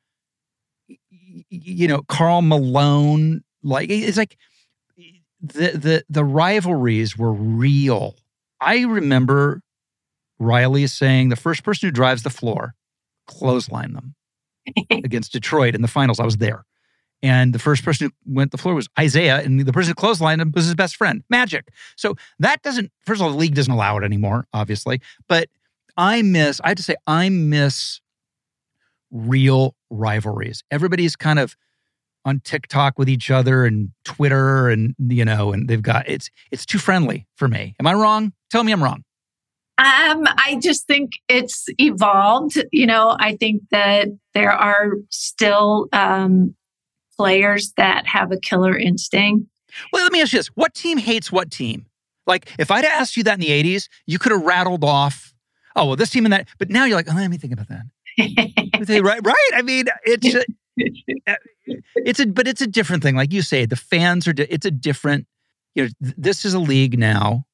[1.29, 3.45] you know, Karl Malone.
[3.62, 4.38] Like, it's like
[5.42, 8.16] the the the rivalries were real.
[8.61, 9.61] I remember
[10.38, 12.75] Riley is saying the first person who drives the floor,
[13.27, 14.14] clothesline them
[14.90, 16.21] against Detroit in the finals.
[16.21, 16.64] I was there.
[17.23, 20.40] And the first person who went the floor was Isiah, and the person who clotheslined
[20.40, 21.68] him was his best friend, Magic.
[21.97, 25.01] So that doesn't, first of all, the league doesn't allow it anymore, obviously.
[25.29, 25.49] But
[25.97, 28.01] I miss, I have to say, I miss
[29.12, 30.64] real rivalries.
[30.71, 31.57] Everybody's kind of
[32.25, 36.64] on TikTok with each other and Twitter and you know, and they've got it's it's
[36.64, 37.75] too friendly for me.
[37.81, 38.33] Am I wrong?
[38.51, 39.05] Tell me I'm wrong.
[39.83, 42.62] Um, I just think it's evolved.
[42.71, 46.55] You know, I think that there are still um,
[47.16, 49.49] players that have a killer instinct.
[49.92, 51.87] Well, let me ask you this: What team hates what team?
[52.29, 55.35] Like, if I'd asked you that in the '80s, you could have rattled off,
[55.75, 57.66] "Oh, well, this team and that." But now you're like, "Oh, let me think about
[57.68, 57.83] that."
[59.03, 59.51] right, right.
[59.55, 60.45] I mean, it's a,
[61.97, 63.16] it's a, but it's a different thing.
[63.16, 64.35] Like you say, the fans are.
[64.37, 65.27] It's a different.
[65.75, 67.47] You know, this is a league now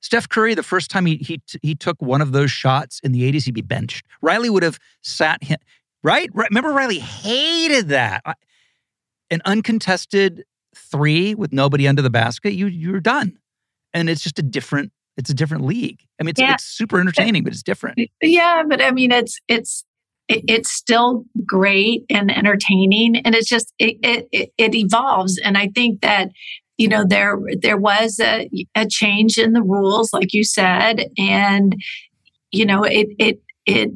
[0.00, 3.30] Steph Curry, the first time he he he took one of those shots in the
[3.30, 4.06] 80s, he'd be benched.
[4.22, 5.58] Riley would have sat him,
[6.02, 6.30] right?
[6.32, 8.22] Remember, Riley hated that.
[9.30, 13.38] An uncontested three with nobody under the basket, you you're done.
[13.92, 16.00] And it's just a different, it's a different league.
[16.20, 16.54] I mean, it's, yeah.
[16.54, 17.98] it's super entertaining, but it's different.
[18.22, 19.84] Yeah, but I mean, it's it's
[20.28, 26.02] it's still great and entertaining and it's just it, it it evolves and i think
[26.02, 26.28] that
[26.78, 31.76] you know there there was a, a change in the rules like you said and
[32.50, 33.90] you know it it it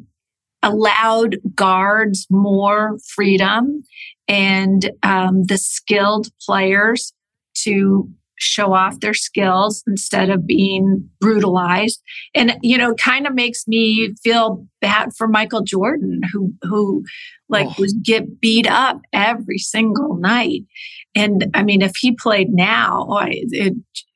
[0.61, 3.83] allowed guards more freedom
[4.27, 7.11] and um, the skilled players
[7.55, 12.01] to show off their skills instead of being brutalized
[12.33, 17.03] and you know kind of makes me feel bad for michael jordan who who
[17.47, 17.75] like oh.
[17.77, 20.63] was get beat up every single night
[21.15, 23.73] and i mean if he played now oh, it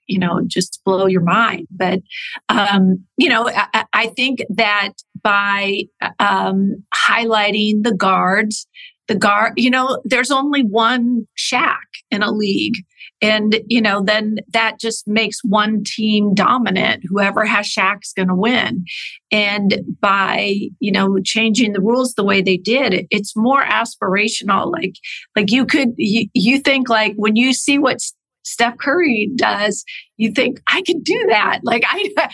[0.07, 1.67] you know just blow your mind.
[1.69, 1.99] But
[2.49, 5.83] um you know i, I think that by
[6.19, 8.67] um highlighting the guards
[9.07, 11.75] the guard you know there's only one Shaq
[12.11, 12.75] in a league
[13.21, 17.03] and, you know, then that just makes one team dominant.
[17.07, 18.85] Whoever has Shaq's going to win.
[19.31, 24.71] And by, you know, changing the rules the way they did, it's more aspirational.
[24.71, 24.95] Like,
[25.35, 28.13] like you could, you, you think like when you see what's
[28.47, 29.83] Steph Curry does,
[30.15, 31.59] you think I could do that.
[31.63, 32.09] Like I,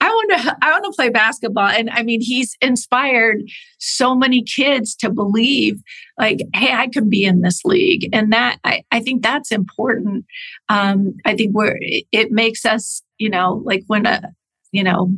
[0.00, 1.68] I want to, I want to play basketball.
[1.68, 3.42] And I mean, he's inspired
[3.78, 5.82] so many kids to believe,
[6.18, 10.24] like, hey, I can be in this league, and that I, I think that's important.
[10.70, 14.22] Um, I think where it, makes us, you know, like when a,
[14.70, 15.12] you know,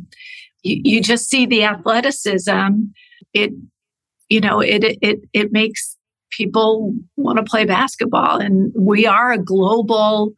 [0.63, 2.71] you, you just see the athleticism.
[3.33, 3.53] It
[4.29, 5.94] you know, it it it makes
[6.35, 10.33] people want to play basketball, and we are a global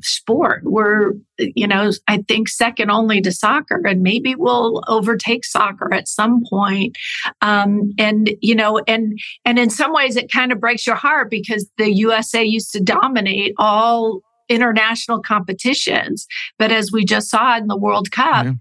[0.00, 0.62] sport.
[0.64, 6.08] We're, you know, I think second only to soccer, and maybe we'll overtake soccer at
[6.08, 6.96] some point.
[7.40, 11.30] Um, and you know, and and in some ways, it kind of breaks your heart
[11.30, 16.26] because the USA used to dominate all international competitions,
[16.58, 18.46] but as we just saw in the World Cup.
[18.46, 18.52] Yeah.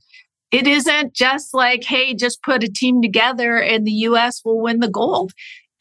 [0.52, 4.82] It isn't just like, hey, just put a team together and the US will win
[4.82, 5.32] the gold.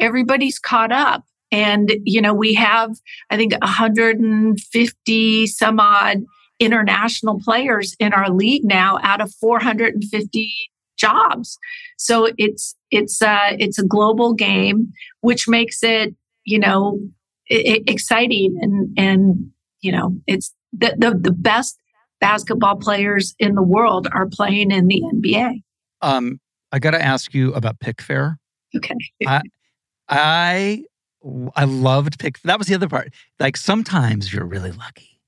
[0.00, 1.24] Everybody's caught up.
[1.52, 2.96] And, you know, we have,
[3.30, 6.24] I think, 150 some odd
[6.60, 10.54] international players in our league now out of 450
[10.96, 11.58] jobs.
[11.96, 14.92] So it's, it's, uh, it's a global game,
[15.22, 17.00] which makes it, you know,
[17.50, 21.78] I- exciting and, and, you know, it's the, the, the best
[22.20, 25.62] basketball players in the world are playing in the NBA.
[26.02, 26.38] Um,
[26.70, 28.36] I got to ask you about Pickfair.
[28.76, 28.94] Okay.
[29.26, 29.42] I,
[30.10, 30.84] I
[31.54, 32.40] I loved pick.
[32.42, 33.12] That was the other part.
[33.38, 35.20] Like sometimes you're really lucky.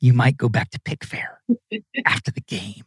[0.00, 1.36] You might go back to Pickfair
[2.04, 2.84] after the game.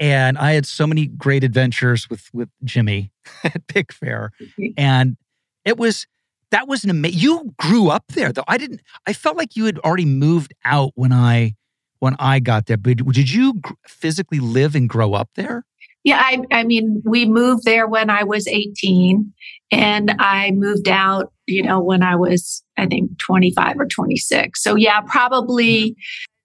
[0.00, 3.12] And I had so many great adventures with with Jimmy
[3.44, 4.30] at Pickfair,
[4.76, 5.16] and
[5.64, 6.06] it was
[6.50, 7.20] that was an amazing.
[7.20, 8.44] You grew up there though.
[8.48, 8.80] I didn't.
[9.06, 11.54] I felt like you had already moved out when I
[12.00, 12.76] when I got there.
[12.76, 15.64] But did you physically live and grow up there?
[16.04, 19.32] Yeah, I, I mean, we moved there when I was 18
[19.72, 24.62] and I moved out, you know, when I was, I think, 25 or 26.
[24.62, 25.96] So, yeah, probably.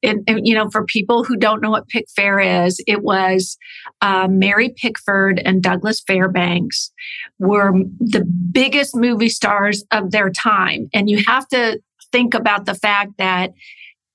[0.01, 3.57] And, and, you know, for people who don't know what Pickfair is, it was
[3.99, 6.89] um, Mary Pickford and Douglas Fairbanks
[7.37, 10.87] were the biggest movie stars of their time.
[10.93, 11.81] And you have to
[12.13, 13.51] think about the fact that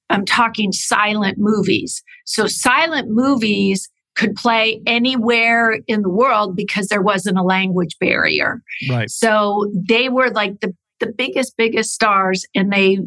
[0.08, 2.02] I'm talking silent movies.
[2.24, 8.62] So, silent movies could play anywhere in the world because there wasn't a language barrier.
[8.88, 9.10] Right.
[9.10, 12.98] So they were like the the biggest biggest stars and they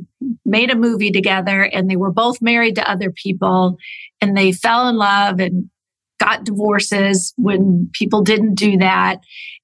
[0.46, 3.78] made a movie together and they were both married to other people
[4.22, 5.70] and they fell in love and
[6.20, 9.20] got divorces when people didn't do that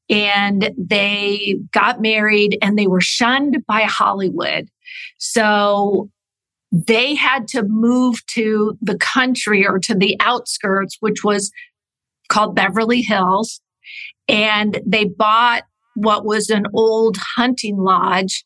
[0.09, 4.69] and they got married and they were shunned by Hollywood.
[5.17, 6.09] So
[6.73, 11.51] they had to move to the country or to the outskirts, which was
[12.29, 13.61] called Beverly Hills.
[14.27, 15.63] And they bought
[15.95, 18.43] what was an old hunting lodge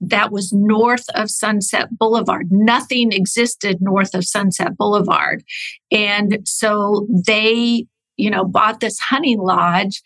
[0.00, 2.48] that was north of Sunset Boulevard.
[2.50, 5.44] Nothing existed north of Sunset Boulevard.
[5.92, 10.02] And so they, you know, bought this hunting lodge.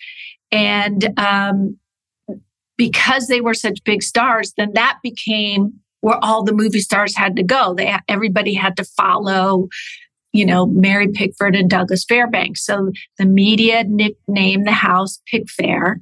[0.51, 1.79] And um,
[2.77, 7.37] because they were such big stars, then that became where all the movie stars had
[7.37, 7.75] to go.
[7.75, 9.69] They everybody had to follow,
[10.33, 12.67] you know, Mary Pickford and Douglas Fairbanks.
[12.67, 15.97] So the media nicknamed the house Pickfair.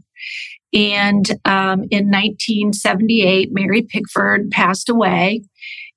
[0.72, 5.42] And um, in 1978, Mary Pickford passed away,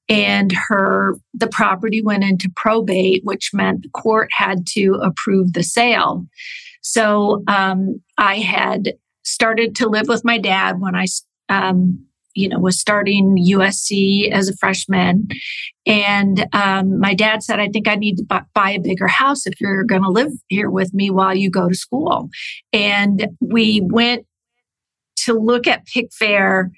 [0.10, 5.64] and her the property went into probate, which meant the court had to approve the
[5.64, 6.26] sale.
[6.82, 11.06] So um, I had started to live with my dad when I
[11.48, 12.06] um,
[12.36, 15.28] you know, was starting USC as a freshman.
[15.86, 19.60] And um, my dad said, I think I need to buy a bigger house if
[19.60, 22.30] you're going to live here with me while you go to school.
[22.72, 24.26] And we went
[25.18, 26.70] to look at Pickfair,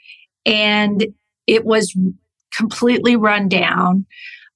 [0.45, 1.07] and
[1.47, 1.97] it was
[2.53, 4.05] completely run down.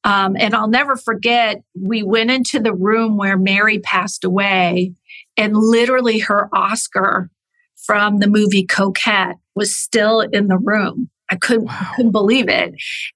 [0.04, 4.94] Um, and I'll never forget, we went into the room where Mary passed away,
[5.38, 7.30] and literally her Oscar
[7.86, 11.10] from the movie Coquette was still in the room.
[11.30, 11.92] I couldn't, wow.
[11.96, 12.74] couldn't believe it.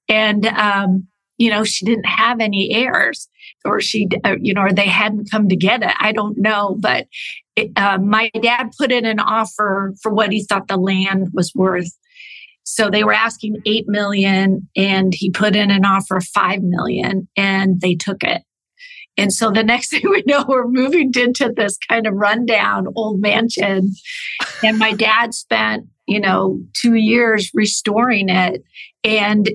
[0.09, 3.27] And, um, you know, she didn't have any heirs
[3.65, 5.93] or she, uh, you know, or they hadn't come to get it.
[5.99, 6.75] I don't know.
[6.79, 7.07] But
[7.55, 11.53] it, uh, my dad put in an offer for what he thought the land was
[11.55, 11.91] worth.
[12.63, 17.27] So they were asking 8 million and he put in an offer of 5 million
[17.37, 18.43] and they took it.
[19.17, 23.21] And so the next thing we know, we're moving into this kind of rundown old
[23.21, 23.93] mansion.
[24.61, 28.63] And my dad spent, you know, two years restoring it.
[29.03, 29.49] And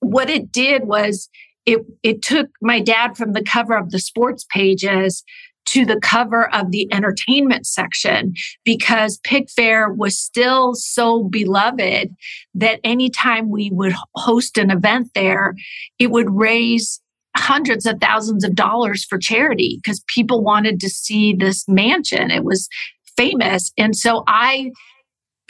[0.00, 1.28] what it did was
[1.66, 5.24] it, it took my dad from the cover of the sports pages
[5.64, 8.34] to the cover of the entertainment section
[8.64, 12.14] because Pickfair was still so beloved
[12.54, 15.54] that anytime we would host an event there,
[16.00, 17.00] it would raise
[17.36, 22.30] hundreds of thousands of dollars for charity because people wanted to see this mansion.
[22.30, 22.68] It was
[23.16, 23.72] famous.
[23.78, 24.72] And so I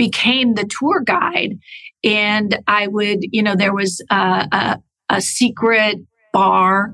[0.03, 1.57] became the tour guide.
[2.03, 5.99] And I would, you know, there was a, a, a secret
[6.33, 6.93] bar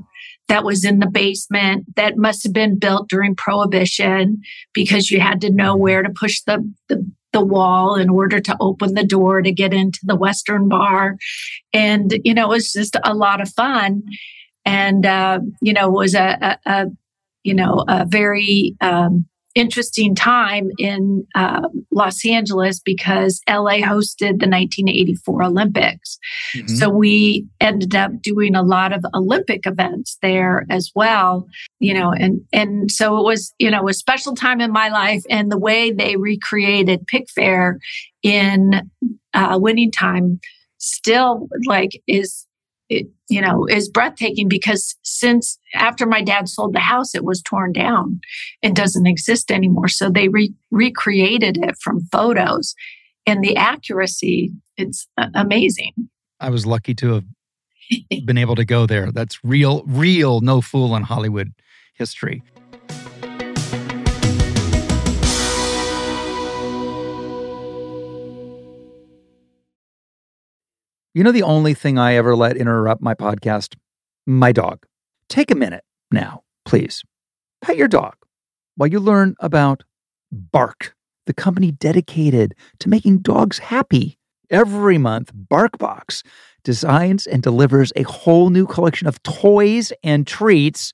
[0.49, 4.43] that was in the basement that must have been built during prohibition
[4.75, 8.57] because you had to know where to push the, the the wall in order to
[8.59, 11.17] open the door to get into the western bar.
[11.73, 14.03] And you know it was just a lot of fun.
[14.67, 16.87] And uh, you know it was a, a, a,
[17.43, 24.49] you know a very um, interesting time in uh, Los Angeles because LA hosted the
[24.49, 26.19] 1984 Olympics.
[26.55, 26.75] Mm-hmm.
[26.77, 31.47] So we ended up doing a lot of Olympic events there as well,
[31.81, 35.23] you know, and and so it was, you know, a special time in my life
[35.31, 37.79] and the way they recreated Pickfair
[38.23, 38.91] in
[39.35, 40.41] uh, winning time
[40.79, 42.47] still like is
[42.89, 47.43] it, you know, is breathtaking because since after my dad sold the house, it was
[47.43, 48.20] torn down
[48.62, 49.89] and doesn't exist anymore.
[49.89, 52.74] So they re- recreated it from photos
[53.28, 55.93] and the accuracy, it's uh, amazing.
[56.41, 57.24] I was lucky to have
[58.24, 59.12] been able to go there.
[59.12, 61.53] That's real, real, no fool in Hollywood
[61.93, 62.43] history.
[71.19, 73.75] You know, the only thing I ever let interrupt my podcast?
[74.25, 74.87] My dog.
[75.29, 77.03] Take a minute now, please.
[77.61, 78.14] Pet your dog
[78.77, 79.83] while you learn about
[80.31, 80.95] Bark,
[81.27, 84.16] the company dedicated to making dogs happy.
[84.49, 86.25] Every month, BarkBox
[86.62, 90.93] designs and delivers a whole new collection of toys and treats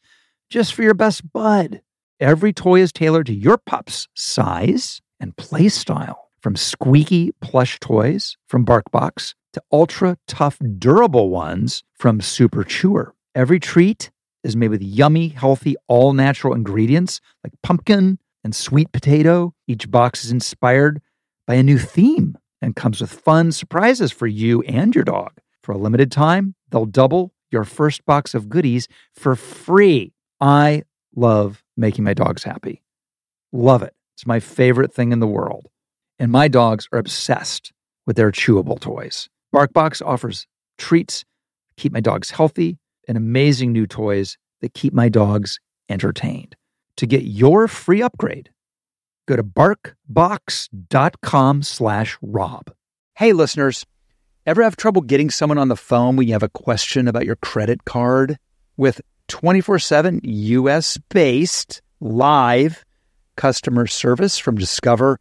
[0.48, 1.82] just for your best bud.
[2.18, 6.30] Every toy is tailored to your pup's size and play style.
[6.40, 13.14] From squeaky plush toys from BarkBox to ultra tough, durable ones from Super Chewer.
[13.34, 14.10] Every treat
[14.42, 19.54] is made with yummy, healthy, all natural ingredients like pumpkin and sweet potato.
[19.66, 21.00] Each box is inspired
[21.46, 25.32] by a new theme and comes with fun surprises for you and your dog.
[25.62, 30.12] For a limited time, they'll double your first box of goodies for free.
[30.40, 30.82] I
[31.16, 32.82] love making my dogs happy.
[33.52, 33.94] Love it.
[34.16, 35.68] It's my favorite thing in the world.
[36.18, 37.72] And my dogs are obsessed
[38.06, 39.28] with their chewable toys.
[39.54, 40.46] BarkBox offers
[40.78, 41.24] treats,
[41.76, 46.56] keep my dogs healthy, and amazing new toys that keep my dogs entertained.
[46.96, 48.50] To get your free upgrade,
[49.26, 52.72] go to barkbox.com slash rob.
[53.14, 53.86] Hey, listeners,
[54.44, 57.36] ever have trouble getting someone on the phone when you have a question about your
[57.36, 58.40] credit card?
[58.76, 62.84] With 24-7 U.S.-based live
[63.36, 65.20] customer service from Discover,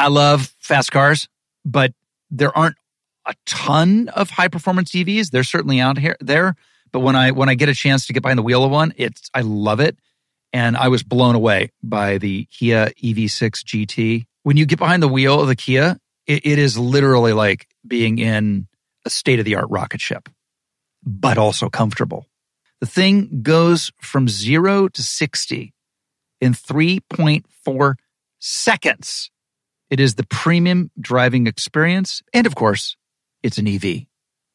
[0.00, 1.28] I love fast cars,
[1.62, 1.92] but
[2.30, 2.76] there aren't
[3.26, 5.30] a ton of high performance EVs.
[5.30, 6.56] They're certainly out here there,
[6.90, 8.94] but when I when I get a chance to get behind the wheel of one,
[8.96, 9.98] it's I love it,
[10.54, 14.24] and I was blown away by the Kia EV6 GT.
[14.42, 18.18] When you get behind the wheel of the Kia, it, it is literally like being
[18.18, 18.68] in
[19.04, 20.30] a state of the art rocket ship,
[21.04, 22.24] but also comfortable.
[22.80, 25.74] The thing goes from zero to sixty
[26.40, 27.98] in three point four
[28.38, 29.30] seconds.
[29.90, 32.22] It is the premium driving experience.
[32.32, 32.96] And of course,
[33.42, 34.06] it's an EV.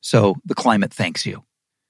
[0.02, 1.44] So the climate thanks you.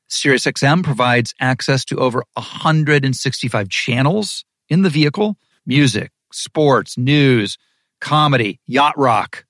[0.10, 7.58] SiriusXM provides access to over 165 channels in the vehicle music, sports, news,
[8.00, 9.46] comedy, yacht rock.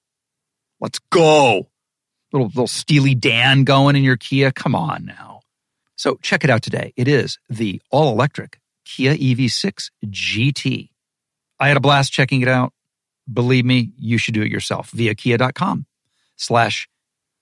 [0.80, 1.70] Let's go.
[2.32, 4.52] Little, little Steely Dan going in your Kia.
[4.52, 5.42] Come on now.
[5.96, 6.94] So check it out today.
[6.96, 10.90] It is the all electric Kia EV6 GT.
[11.60, 12.74] I had a blast checking it out.
[13.32, 15.86] Believe me, you should do it yourself via kia.com
[16.36, 16.88] slash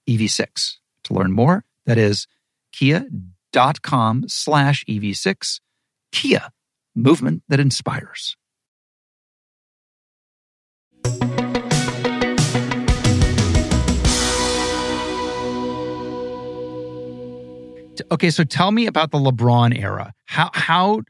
[0.07, 0.77] EV6.
[1.05, 2.27] To learn more, that is
[2.71, 5.59] kia.com slash EV6.
[6.11, 6.49] Kia,
[6.95, 8.37] movement that inspires.
[18.11, 20.13] Okay, so tell me about the LeBron era.
[20.25, 21.01] How how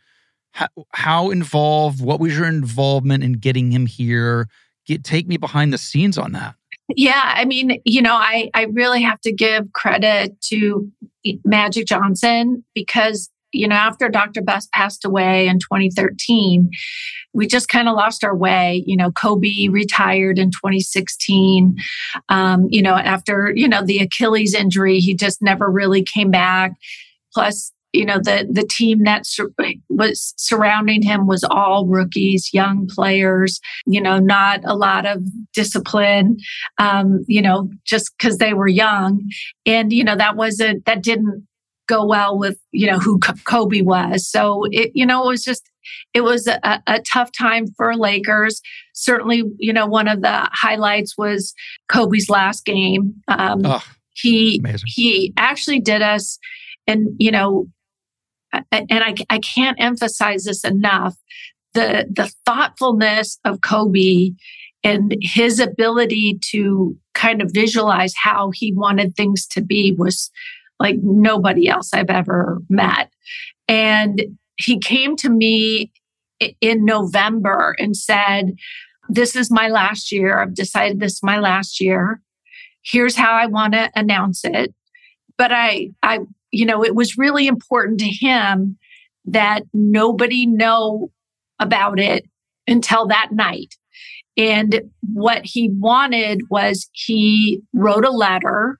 [0.51, 2.01] how, how involved?
[2.01, 4.47] What was your involvement in getting him here?
[4.85, 6.55] Get take me behind the scenes on that.
[6.95, 10.91] Yeah, I mean, you know, I I really have to give credit to
[11.45, 14.41] Magic Johnson because you know after Dr.
[14.41, 16.69] Buss passed away in 2013,
[17.33, 18.83] we just kind of lost our way.
[18.85, 21.75] You know, Kobe retired in 2016.
[22.27, 26.73] Um, you know, after you know the Achilles injury, he just never really came back.
[27.33, 29.53] Plus, you know the the team that sur-
[29.89, 35.21] was surrounding him was all rookies young players you know not a lot of
[35.53, 36.37] discipline
[36.79, 39.23] um, you know just because they were young.
[39.65, 41.47] And you know that wasn't that didn't
[41.87, 44.27] go well with you know who kobe was.
[44.27, 45.69] So it you know it was just
[46.13, 48.61] it was a, a tough time for lakers.
[48.93, 51.53] Certainly you know one of the highlights was
[51.89, 53.15] kobe's last game.
[53.27, 53.83] Um, oh,
[54.13, 54.87] he amazing.
[54.87, 56.39] he actually did us
[56.87, 57.67] and you know
[58.71, 61.15] and I, I can't emphasize this enough
[61.73, 64.31] the the thoughtfulness of kobe
[64.83, 70.29] and his ability to kind of visualize how he wanted things to be was
[70.79, 73.09] like nobody else I've ever met.
[73.67, 75.91] And he came to me
[76.59, 78.55] in November and said,
[79.07, 80.41] This is my last year.
[80.41, 82.21] I've decided this is my last year.
[82.81, 84.73] Here's how I want to announce it.
[85.37, 86.19] But I, I,
[86.53, 88.77] you know, it was really important to him
[89.25, 91.09] that nobody know
[91.59, 92.25] about it
[92.67, 93.73] until that night.
[94.37, 98.79] And what he wanted was he wrote a letter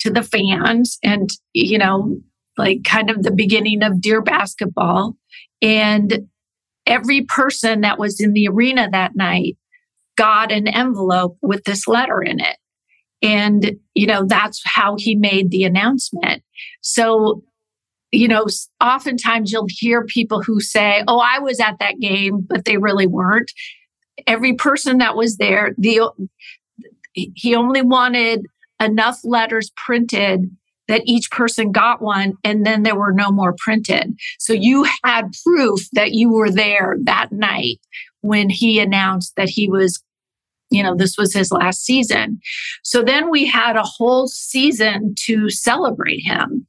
[0.00, 2.16] to the fans and, you know,
[2.56, 5.16] like kind of the beginning of Dear Basketball.
[5.60, 6.28] And
[6.86, 9.56] every person that was in the arena that night
[10.16, 12.56] got an envelope with this letter in it.
[13.22, 16.42] And, you know, that's how he made the announcement.
[16.82, 17.42] So,
[18.12, 18.46] you know,
[18.80, 23.06] oftentimes you'll hear people who say, Oh, I was at that game, but they really
[23.06, 23.50] weren't.
[24.26, 26.10] Every person that was there, the
[27.14, 28.46] he only wanted
[28.80, 30.50] enough letters printed
[30.88, 34.16] that each person got one and then there were no more printed.
[34.38, 37.80] So you had proof that you were there that night
[38.20, 40.02] when he announced that he was
[40.70, 42.40] you know this was his last season.
[42.82, 46.66] So then we had a whole season to celebrate him.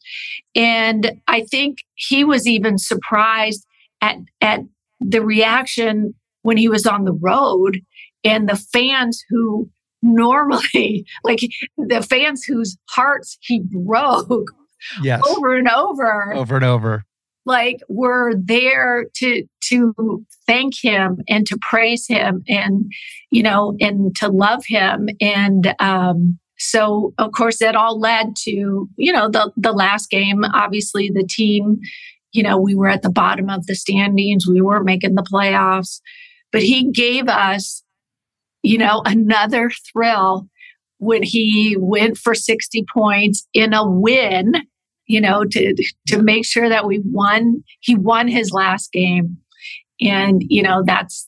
[0.55, 3.65] And I think he was even surprised
[4.01, 4.61] at at
[4.99, 7.81] the reaction when he was on the road
[8.23, 9.69] and the fans who
[10.01, 11.39] normally like
[11.77, 14.51] the fans whose hearts he broke
[15.01, 15.21] yes.
[15.27, 17.03] over and over over and over
[17.47, 22.91] like we were there to to thank him and to praise him and
[23.31, 25.09] you know and to love him.
[25.19, 30.43] And um so of course that all led to you know the the last game.
[30.53, 31.79] Obviously the team
[32.33, 34.45] you know we were at the bottom of the standings.
[34.47, 35.99] We weren't making the playoffs.
[36.51, 37.83] But he gave us
[38.67, 40.47] you know, another thrill
[40.97, 44.55] when he went for 60 points in a win,
[45.07, 45.75] you know, to
[46.07, 47.63] to make sure that we won.
[47.79, 49.37] He won his last game.
[49.99, 51.27] And, you know, that's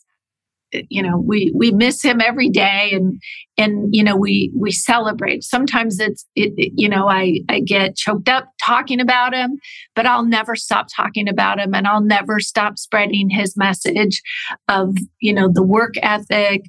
[0.71, 3.19] you know we we miss him every day and
[3.57, 7.95] and you know we we celebrate sometimes it's it, it, you know i i get
[7.95, 9.57] choked up talking about him
[9.95, 14.21] but i'll never stop talking about him and i'll never stop spreading his message
[14.67, 16.61] of you know the work ethic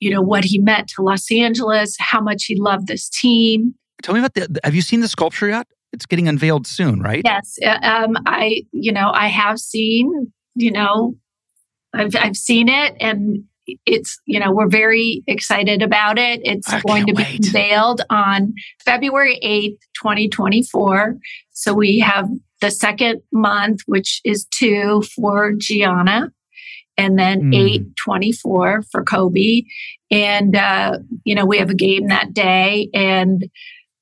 [0.00, 3.74] you know, what he meant to Los Angeles, how much he loved this team.
[4.02, 5.66] Tell me about the, have you seen the sculpture yet?
[5.92, 7.22] It's getting unveiled soon, right?
[7.24, 7.58] Yes.
[7.64, 11.16] Uh, um, I, you know, I have seen, you know,
[11.94, 13.44] I've, I've seen it and
[13.86, 16.40] it's, you know, we're very excited about it.
[16.44, 17.46] It's I going to be wait.
[17.46, 21.16] unveiled on February 8th, 2024.
[21.50, 22.28] So we have
[22.60, 26.32] the second month, which is two for Gianna
[26.96, 27.56] and then mm.
[27.56, 29.62] 824 for Kobe.
[30.10, 32.88] And, uh, you know, we have a game that day.
[32.92, 33.48] And,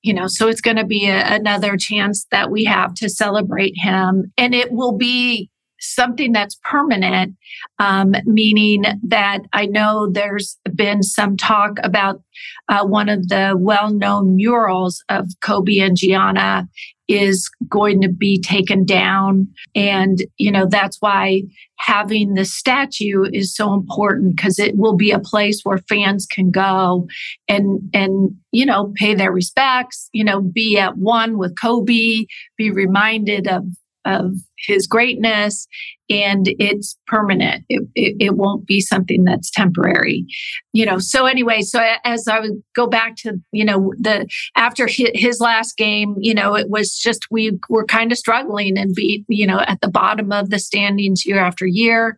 [0.07, 3.75] you know, so it's going to be a, another chance that we have to celebrate
[3.77, 4.33] him.
[4.39, 7.35] And it will be something that's permanent,
[7.79, 12.23] um, meaning that I know there's been some talk about
[12.69, 16.69] uh, one of the well known murals of Kobe and Gianna
[17.09, 19.49] is going to be taken down.
[19.75, 21.43] And, you know, that's why
[21.79, 26.51] having the statue is so important because it will be a place where fans can
[26.51, 27.07] go
[27.49, 32.71] and, and, you know, pay their respects, you know, be at one with Kobe, be
[32.71, 33.65] reminded of
[34.07, 34.33] of
[34.67, 35.67] his greatness
[36.09, 37.65] and it's permanent.
[37.69, 40.25] It, it, it, won't be something that's temporary
[40.73, 40.99] you know.
[40.99, 45.77] So anyway so as i would go back to you know the after his last
[45.77, 49.61] game you know it was just we were kind of struggling and be you know
[49.67, 52.17] at the bottom of the standings year after year.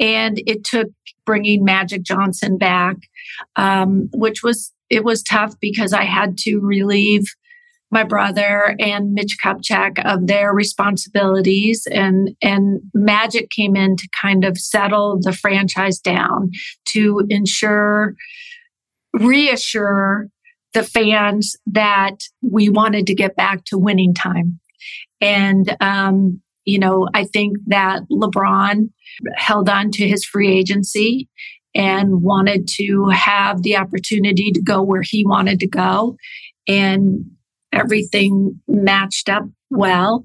[0.00, 0.88] And it took
[1.26, 2.96] bringing magic johnson back
[3.56, 7.24] um, which was it was tough because i had to relieve
[7.90, 14.44] my brother and Mitch Kupchak of their responsibilities and and Magic came in to kind
[14.44, 16.50] of settle the franchise down
[16.86, 18.14] to ensure
[19.14, 20.28] reassure
[20.74, 24.60] the fans that we wanted to get back to winning time.
[25.20, 28.90] And, um, you know, I think that LeBron
[29.36, 31.28] held on to his free agency
[31.74, 36.16] and wanted to have the opportunity to go where he wanted to go.
[36.66, 37.24] And
[37.72, 40.24] everything matched up well.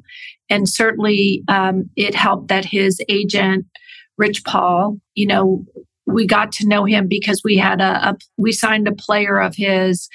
[0.50, 3.66] And certainly um, it helped that his agent,
[4.18, 5.66] Rich Paul, you know,
[6.06, 9.56] we got to know him because we had a, a we signed a player of
[9.56, 10.10] his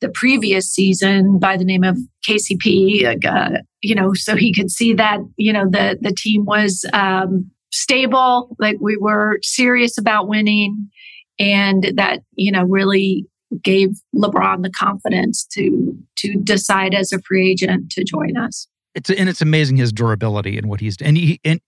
[0.00, 1.96] the previous season by the name of
[2.28, 6.44] KCP, like, uh, you know, so he could see that, you know, the, the team
[6.44, 10.90] was um, stable, like we were serious about winning,
[11.38, 13.26] and that, you know, really
[13.62, 18.68] gave LeBron the confidence to to decide as a free agent to join us.
[18.94, 21.60] It's and it's amazing his durability and what he's and he and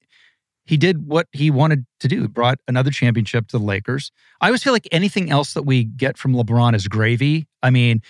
[0.64, 2.28] he did what he wanted to do.
[2.28, 4.10] Brought another championship to the Lakers.
[4.40, 7.46] I always feel like anything else that we get from LeBron is gravy.
[7.62, 8.02] I mean,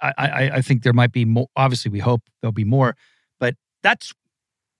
[0.00, 1.48] I, I, I think there might be more.
[1.56, 2.96] Obviously, we hope there'll be more,
[3.40, 4.12] but that's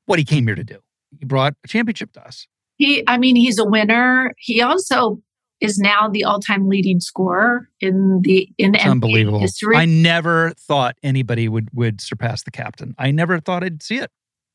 [0.07, 0.79] what he came here to do.
[1.19, 2.47] He brought a championship to us.
[2.77, 4.35] He, I mean, he's a winner.
[4.39, 5.23] He also
[5.63, 9.77] is now the all-time leading scorer in the in it's unbelievable history.
[9.77, 12.95] I never thought anybody would would surpass the captain.
[12.99, 14.11] I never thought I'd see it.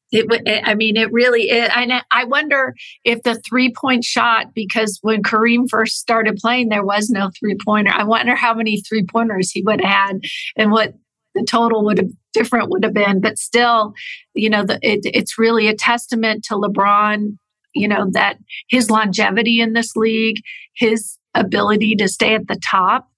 [0.10, 1.50] It, I mean, it really.
[1.50, 6.70] It, I, I wonder if the three point shot, because when Kareem first started playing,
[6.70, 7.92] there was no three pointer.
[7.94, 10.20] I wonder how many three pointers he would have had,
[10.56, 10.94] and what
[11.36, 13.20] the total would have different would have been.
[13.20, 13.94] But still,
[14.34, 17.38] you know, the, it, it's really a testament to LeBron.
[17.78, 18.38] You know that
[18.70, 20.42] his longevity in this league,
[20.76, 23.10] his ability to stay at the top.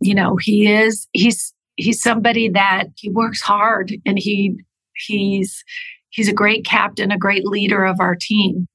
[0.00, 4.56] You know, he is he's he's somebody that he works hard and he
[5.06, 5.64] he's
[6.10, 8.66] he's a great captain, a great leader of our team.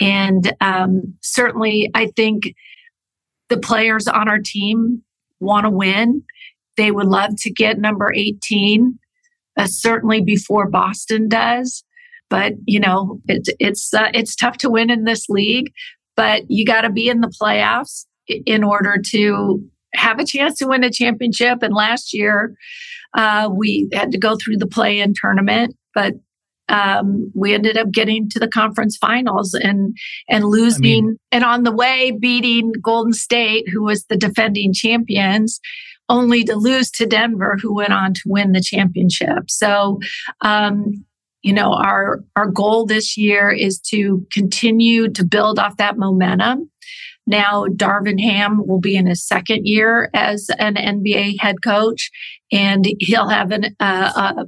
[0.00, 2.54] And um, certainly, I think
[3.48, 5.02] the players on our team
[5.40, 6.22] want to win.
[6.76, 8.98] They would love to get number 18,
[9.56, 11.84] uh, certainly before Boston does.
[12.32, 15.70] But you know, it's it's uh, it's tough to win in this league.
[16.16, 19.62] But you got to be in the playoffs in order to
[19.92, 21.62] have a chance to win a championship.
[21.62, 22.54] And last year,
[23.12, 26.14] uh, we had to go through the play-in tournament, but
[26.70, 29.94] um, we ended up getting to the conference finals and
[30.26, 34.72] and losing I mean, and on the way beating Golden State, who was the defending
[34.72, 35.60] champions,
[36.08, 39.50] only to lose to Denver, who went on to win the championship.
[39.50, 40.00] So.
[40.40, 41.04] Um,
[41.42, 46.70] you know our our goal this year is to continue to build off that momentum.
[47.26, 52.10] Now darvin ham will be in his second year as an nba head coach
[52.50, 54.44] and he'll have an, uh,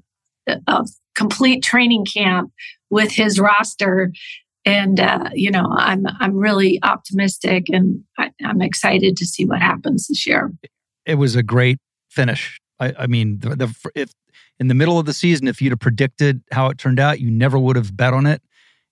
[0.49, 2.53] a, a complete training camp
[2.91, 4.13] with his roster.
[4.67, 9.61] And uh, you know i'm i'm really optimistic and I, am excited to see what
[9.61, 10.53] happens this year.
[11.05, 11.79] It was a great
[12.09, 12.59] finish.
[12.81, 14.13] I, I mean the, the if
[14.61, 17.31] in the middle of the season if you'd have predicted how it turned out you
[17.31, 18.43] never would have bet on it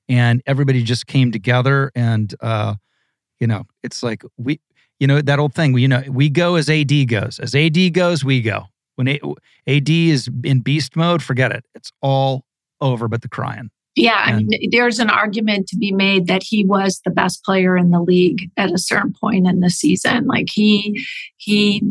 [0.09, 2.75] and everybody just came together and uh
[3.41, 4.61] you know it's like we
[5.01, 8.25] you know that old thing you know we go as ad goes as ad goes
[8.25, 11.65] we go when AD is in beast mode, forget it.
[11.75, 12.45] It's all
[12.81, 13.71] over but the crying.
[13.95, 17.45] Yeah, and I mean, there's an argument to be made that he was the best
[17.45, 20.27] player in the league at a certain point in the season.
[20.27, 21.05] Like he,
[21.37, 21.83] he.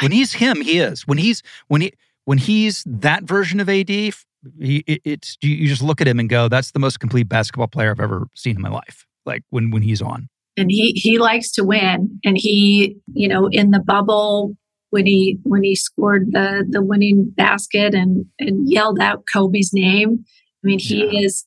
[0.00, 1.06] When he's him, he is.
[1.08, 1.92] When he's when he
[2.24, 4.14] when he's that version of AD, he,
[4.60, 7.90] it, it's you just look at him and go, "That's the most complete basketball player
[7.90, 10.28] I've ever seen in my life." Like when when he's on.
[10.56, 14.56] And he he likes to win, and he you know in the bubble
[14.90, 20.24] when he when he scored the the winning basket and and yelled out Kobe's name.
[20.62, 21.20] I mean, he yeah.
[21.20, 21.44] is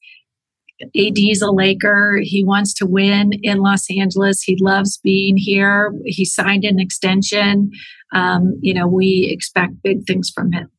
[0.81, 2.19] AD's a Laker.
[2.21, 4.41] He wants to win in Los Angeles.
[4.41, 5.93] He loves being here.
[6.05, 7.71] He signed an extension.
[8.13, 10.69] Um, you know, we expect big things from him.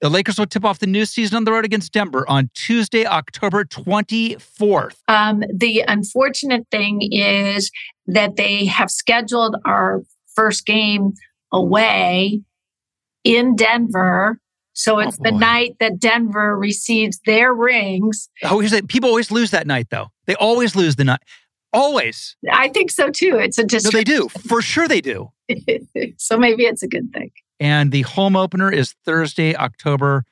[0.00, 3.04] The Lakers will tip off the new season on the road against Denver on Tuesday,
[3.04, 4.94] October 24th.
[5.08, 7.72] Um, the unfortunate thing is
[8.06, 10.02] that they have scheduled our
[10.36, 11.14] first game
[11.52, 12.42] away
[13.24, 14.38] in Denver.
[14.78, 18.28] So it's oh, the night that Denver receives their rings.
[18.44, 18.86] Oh, here's it.
[18.86, 20.06] People always lose that night, though.
[20.26, 21.18] They always lose the night.
[21.72, 22.36] Always.
[22.48, 23.40] I think so too.
[23.40, 23.64] It's a.
[23.64, 24.28] No, they do.
[24.46, 25.32] For sure they do.
[26.16, 27.32] so maybe it's a good thing.
[27.58, 30.22] And the home opener is Thursday, October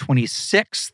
[0.00, 0.92] 26th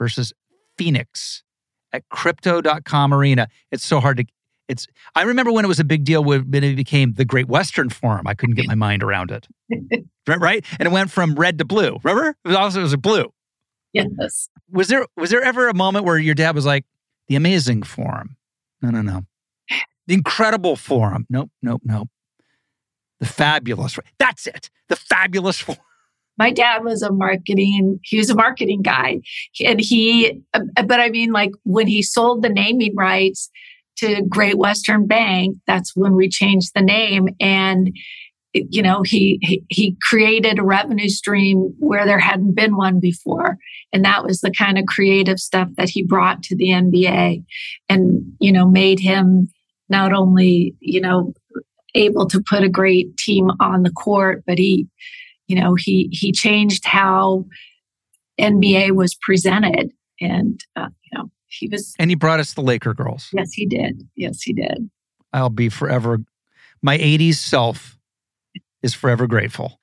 [0.00, 0.32] versus
[0.76, 1.44] Phoenix
[1.92, 3.46] at crypto.com arena.
[3.70, 4.24] It's so hard to
[4.68, 7.90] it's I remember when it was a big deal when it became the Great Western
[7.90, 8.26] Forum.
[8.26, 9.46] I couldn't get my mind around it.
[10.26, 10.64] right?
[10.78, 11.98] And it went from red to blue.
[12.02, 12.36] Remember?
[12.44, 13.32] It was also it was a blue.
[13.92, 14.48] Yes.
[14.70, 16.84] Was there was there ever a moment where your dad was like,
[17.28, 18.36] the amazing forum?
[18.80, 19.26] No, no, no.
[20.06, 21.26] The incredible forum.
[21.30, 22.08] Nope, nope, nope.
[23.20, 23.98] The fabulous.
[24.18, 24.70] That's it.
[24.88, 25.80] The fabulous forum.
[26.38, 29.20] my dad was a marketing he was a marketing guy
[29.64, 33.50] and he uh, but i mean like when he sold the naming rights
[34.02, 37.28] to great western bank that's when we changed the name.
[37.40, 37.94] And
[38.54, 43.56] you know he, he he created a revenue stream where there hadn't been one before.
[43.92, 47.42] And that was the kind of creative stuff that he brought to the nba
[47.88, 49.50] and you know made him
[49.88, 51.32] not only you know
[51.94, 54.86] able to put a great team on the court but he
[55.46, 57.46] you know he he changed how
[58.40, 59.92] nba was presented.
[60.20, 60.88] And uh,
[61.52, 64.90] he was and he brought us the laker girls yes he did yes he did
[65.32, 66.18] i'll be forever
[66.82, 67.98] my 80s self
[68.82, 69.80] is forever grateful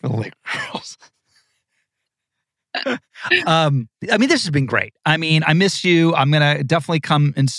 [0.00, 0.36] for the laker
[0.72, 0.98] girls
[3.46, 7.00] um i mean this has been great i mean i miss you i'm gonna definitely
[7.00, 7.50] come and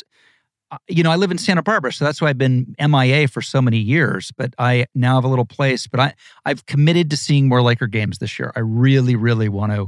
[0.71, 3.41] uh, you know, I live in Santa Barbara, so that's why I've been MIA for
[3.41, 4.31] so many years.
[4.37, 5.87] But I now have a little place.
[5.87, 6.13] But I
[6.45, 8.53] I've committed to seeing more Laker games this year.
[8.55, 9.87] I really, really want to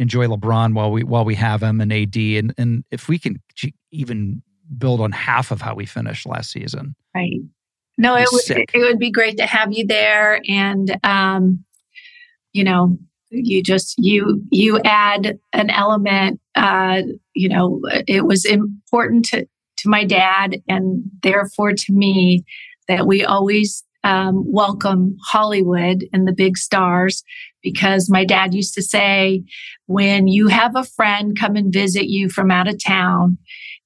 [0.00, 3.40] enjoy LeBron while we while we have him and AD, and and if we can
[3.92, 4.42] even
[4.78, 6.94] build on half of how we finished last season.
[7.14, 7.40] Right.
[7.98, 11.64] No, it would it would be great to have you there, and um,
[12.52, 12.96] you know,
[13.28, 16.40] you just you you add an element.
[16.54, 17.02] Uh,
[17.34, 19.46] you know, it was important to
[19.76, 22.44] to my dad and therefore to me
[22.86, 27.22] that we always um, welcome Hollywood and the big stars
[27.62, 29.42] because my dad used to say,
[29.86, 33.38] when you have a friend come and visit you from out of town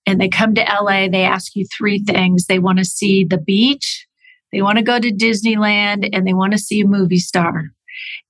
[0.07, 2.47] and they come to LA, they ask you three things.
[2.47, 4.07] They want to see the beach,
[4.53, 7.71] they want to go to Disneyland, and they want to see a movie star.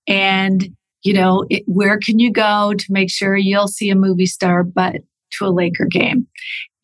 [0.06, 4.26] And, you know, it, where can you go to make sure you'll see a movie
[4.26, 4.96] star, but
[5.38, 6.26] to a Laker game?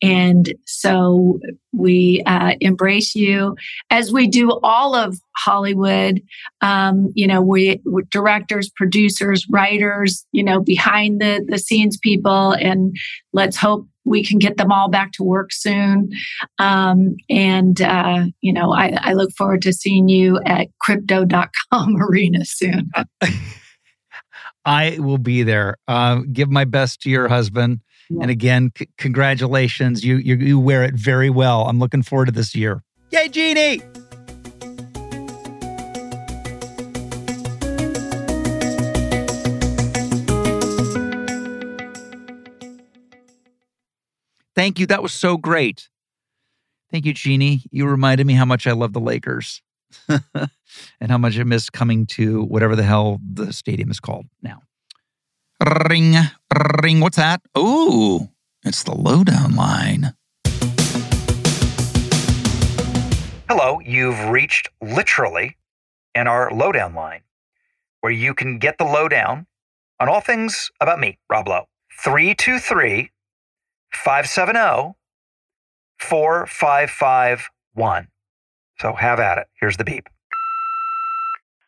[0.01, 1.39] And so
[1.71, 3.55] we uh, embrace you
[3.91, 6.21] as we do all of Hollywood.
[6.61, 12.53] Um, you know, we directors, producers, writers, you know, behind the, the scenes people.
[12.53, 12.95] And
[13.31, 16.09] let's hope we can get them all back to work soon.
[16.57, 22.43] Um, and, uh, you know, I, I look forward to seeing you at crypto.com arena
[22.43, 22.89] soon.
[24.65, 25.77] I will be there.
[25.87, 27.81] Uh, give my best to your husband.
[28.19, 30.03] And again, c- congratulations.
[30.03, 31.67] You, you you wear it very well.
[31.67, 32.83] I'm looking forward to this year.
[33.11, 33.81] Yay, Jeanie!
[44.55, 44.85] Thank you.
[44.85, 45.89] That was so great.
[46.91, 47.63] Thank you, Jeanie.
[47.71, 49.61] You reminded me how much I love the Lakers
[50.09, 54.61] and how much I miss coming to whatever the hell the stadium is called now.
[55.89, 56.15] Ring,
[56.81, 56.99] ring.
[56.99, 57.41] What's that?
[57.57, 58.29] Ooh,
[58.63, 60.13] it's the lowdown line.
[63.49, 65.57] Hello, you've reached literally
[66.15, 67.21] in our lowdown line,
[67.99, 69.45] where you can get the lowdown
[69.99, 71.67] on all things about me, Rob Lowe.
[72.01, 73.11] 323
[73.93, 74.95] 570
[75.99, 78.07] 4551.
[78.79, 79.47] So have at it.
[79.59, 80.09] Here's the beep.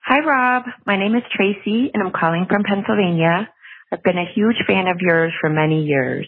[0.06, 0.64] Hi, Rob.
[0.86, 3.50] My name is Tracy, and I'm calling from Pennsylvania.
[3.94, 6.28] I've been a huge fan of yours for many years.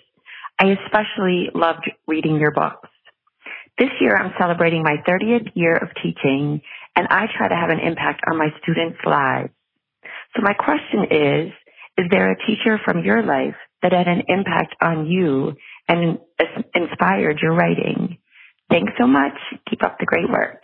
[0.59, 2.88] I especially loved reading your books.
[3.80, 6.61] This year I'm celebrating my 30th year of teaching
[6.95, 9.49] and I try to have an impact on my students' lives.
[10.36, 11.51] So my question is,
[11.97, 15.53] is there a teacher from your life that had an impact on you
[15.88, 16.20] and
[16.76, 18.20] inspired your writing?
[18.70, 19.34] Thanks so much.
[19.68, 20.61] Keep up the great work.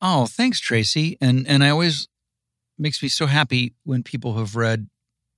[0.00, 1.18] Oh, thanks, Tracy.
[1.20, 2.08] And and I always
[2.78, 4.88] makes me so happy when people have read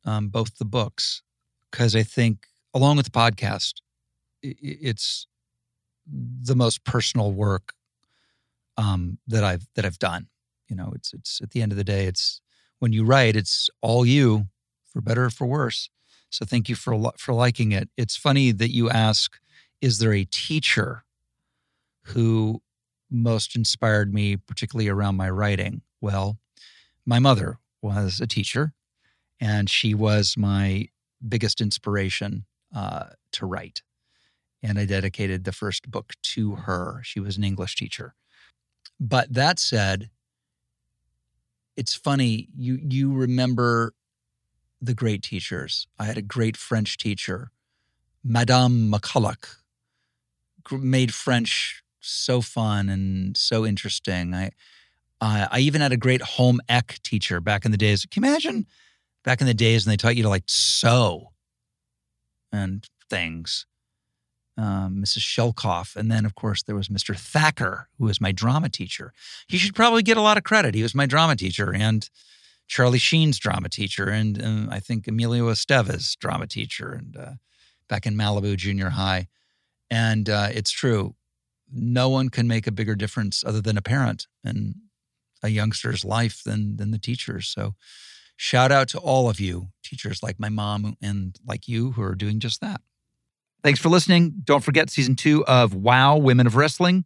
[0.06, 1.22] um, both the books
[1.70, 3.74] because I think, along with the podcast,
[4.42, 5.26] it's
[6.08, 7.72] the most personal work
[8.76, 10.28] um, that I've that I've done.
[10.68, 12.40] You know, it's it's at the end of the day, it's
[12.78, 14.46] when you write, it's all you,
[14.86, 15.90] for better or for worse.
[16.30, 17.88] So thank you for for liking it.
[17.96, 19.38] It's funny that you ask,
[19.80, 21.04] is there a teacher
[22.06, 22.62] who
[23.10, 25.82] most inspired me, particularly around my writing?
[26.00, 26.38] Well,
[27.04, 28.72] my mother was a teacher
[29.40, 30.88] and she was my
[31.26, 33.82] biggest inspiration uh, to write.
[34.62, 37.00] And I dedicated the first book to her.
[37.04, 38.14] She was an English teacher.
[38.98, 40.10] But that said,
[41.76, 43.92] it's funny you you remember
[44.80, 45.86] the great teachers.
[45.98, 47.50] I had a great French teacher,
[48.24, 49.56] Madame McCulloch,
[50.72, 54.34] made French so fun and so interesting.
[54.34, 54.50] I
[55.20, 58.06] uh, I even had a great home ec teacher back in the days.
[58.10, 58.66] Can you imagine
[59.26, 61.32] back in the days and they taught you to like sew
[62.52, 63.66] and things.
[64.56, 65.18] Um, Mrs.
[65.18, 65.96] Shelkoff.
[65.96, 67.14] And then, of course, there was Mr.
[67.14, 69.12] Thacker, who was my drama teacher.
[69.48, 70.74] He should probably get a lot of credit.
[70.74, 71.74] He was my drama teacher.
[71.74, 72.08] And
[72.68, 77.32] Charlie Sheen's drama teacher, and uh, I think Emilio Estevez drama teacher, and uh,
[77.88, 79.28] back in Malibu Junior High.
[79.90, 81.14] And uh, it's true,
[81.72, 84.74] no one can make a bigger difference other than a parent in
[85.42, 87.48] a youngster's life than than the teachers.
[87.48, 87.74] So,
[88.36, 92.14] shout out to all of you, teachers like my mom and like you, who are
[92.14, 92.80] doing just that.
[93.62, 94.34] Thanks for listening.
[94.44, 97.04] Don't forget season two of Wow Women of Wrestling,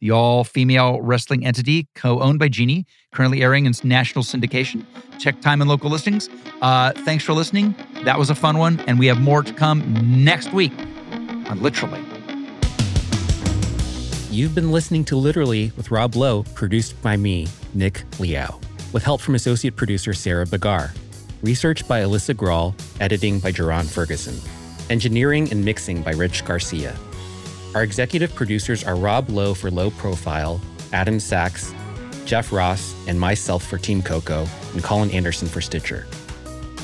[0.00, 4.86] the all female wrestling entity co owned by Jeanie, currently airing in national syndication.
[5.18, 6.30] Check time and local listings.
[6.62, 7.74] Uh, thanks for listening.
[8.04, 8.80] That was a fun one.
[8.80, 10.72] And we have more to come next week
[11.50, 12.02] on Literally.
[14.30, 18.60] You've been listening to Literally with Rob Lowe, produced by me, Nick Liao,
[18.92, 20.90] with help from associate producer Sarah Bagar.
[21.42, 24.36] Research by Alyssa Grawl, editing by Jerron Ferguson.
[24.90, 26.96] Engineering and mixing by Rich Garcia.
[27.74, 30.60] Our executive producers are Rob Lowe for Low Profile,
[30.92, 31.72] Adam Sachs,
[32.24, 36.06] Jeff Ross, and myself for Team Coco, and Colin Anderson for Stitcher.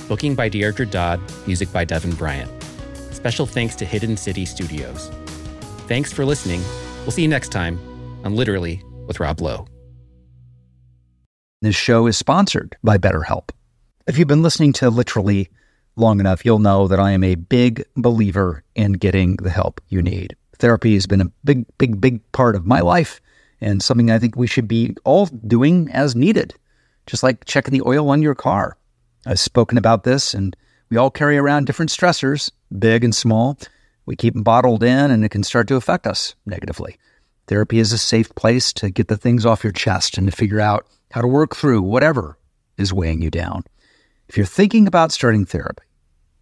[0.09, 2.51] Booking by Deirdre Dodd, music by Devin Bryant.
[3.11, 5.11] Special thanks to Hidden City Studios.
[5.89, 6.63] Thanks for listening.
[7.03, 7.79] We'll see you next time
[8.25, 9.67] on Literally with Rob Lowe.
[11.63, 13.49] This show is sponsored by BetterHelp.
[14.07, 15.49] If you've been listening to Literally
[15.97, 20.03] long enough, you'll know that I am a big believer in getting the help you
[20.03, 20.37] need.
[20.59, 23.23] Therapy has been a big, big, big part of my life
[23.63, 26.55] and something I think we should be all doing as needed,
[27.07, 28.77] just like checking the oil on your car.
[29.25, 30.55] I've spoken about this, and
[30.91, 33.59] we all carry around different stressors, big and small.
[34.05, 36.99] We keep them bottled in, and it can start to affect us negatively.
[37.47, 40.61] Therapy is a safe place to get the things off your chest and to figure
[40.61, 40.87] out
[41.17, 42.37] how to work through whatever
[42.77, 43.65] is weighing you down.
[44.29, 45.83] If you're thinking about starting therapy,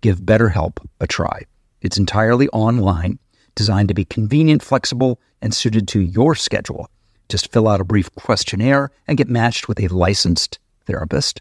[0.00, 1.42] give BetterHelp a try.
[1.80, 3.20] It's entirely online,
[3.54, 6.90] designed to be convenient, flexible, and suited to your schedule.
[7.28, 11.40] Just fill out a brief questionnaire and get matched with a licensed therapist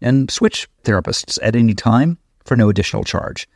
[0.00, 3.48] and switch therapists at any time for no additional charge.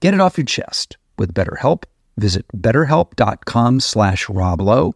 [0.00, 1.84] Get it off your chest with BetterHelp.
[2.16, 4.94] Visit betterhelp.com slash roblowe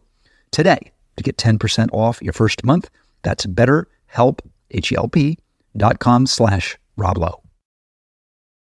[0.49, 2.89] today to get 10% off your first month.
[3.23, 4.39] That's betterhelp,
[4.71, 5.37] H-E-L-P
[5.75, 7.41] dot com slash roblowe.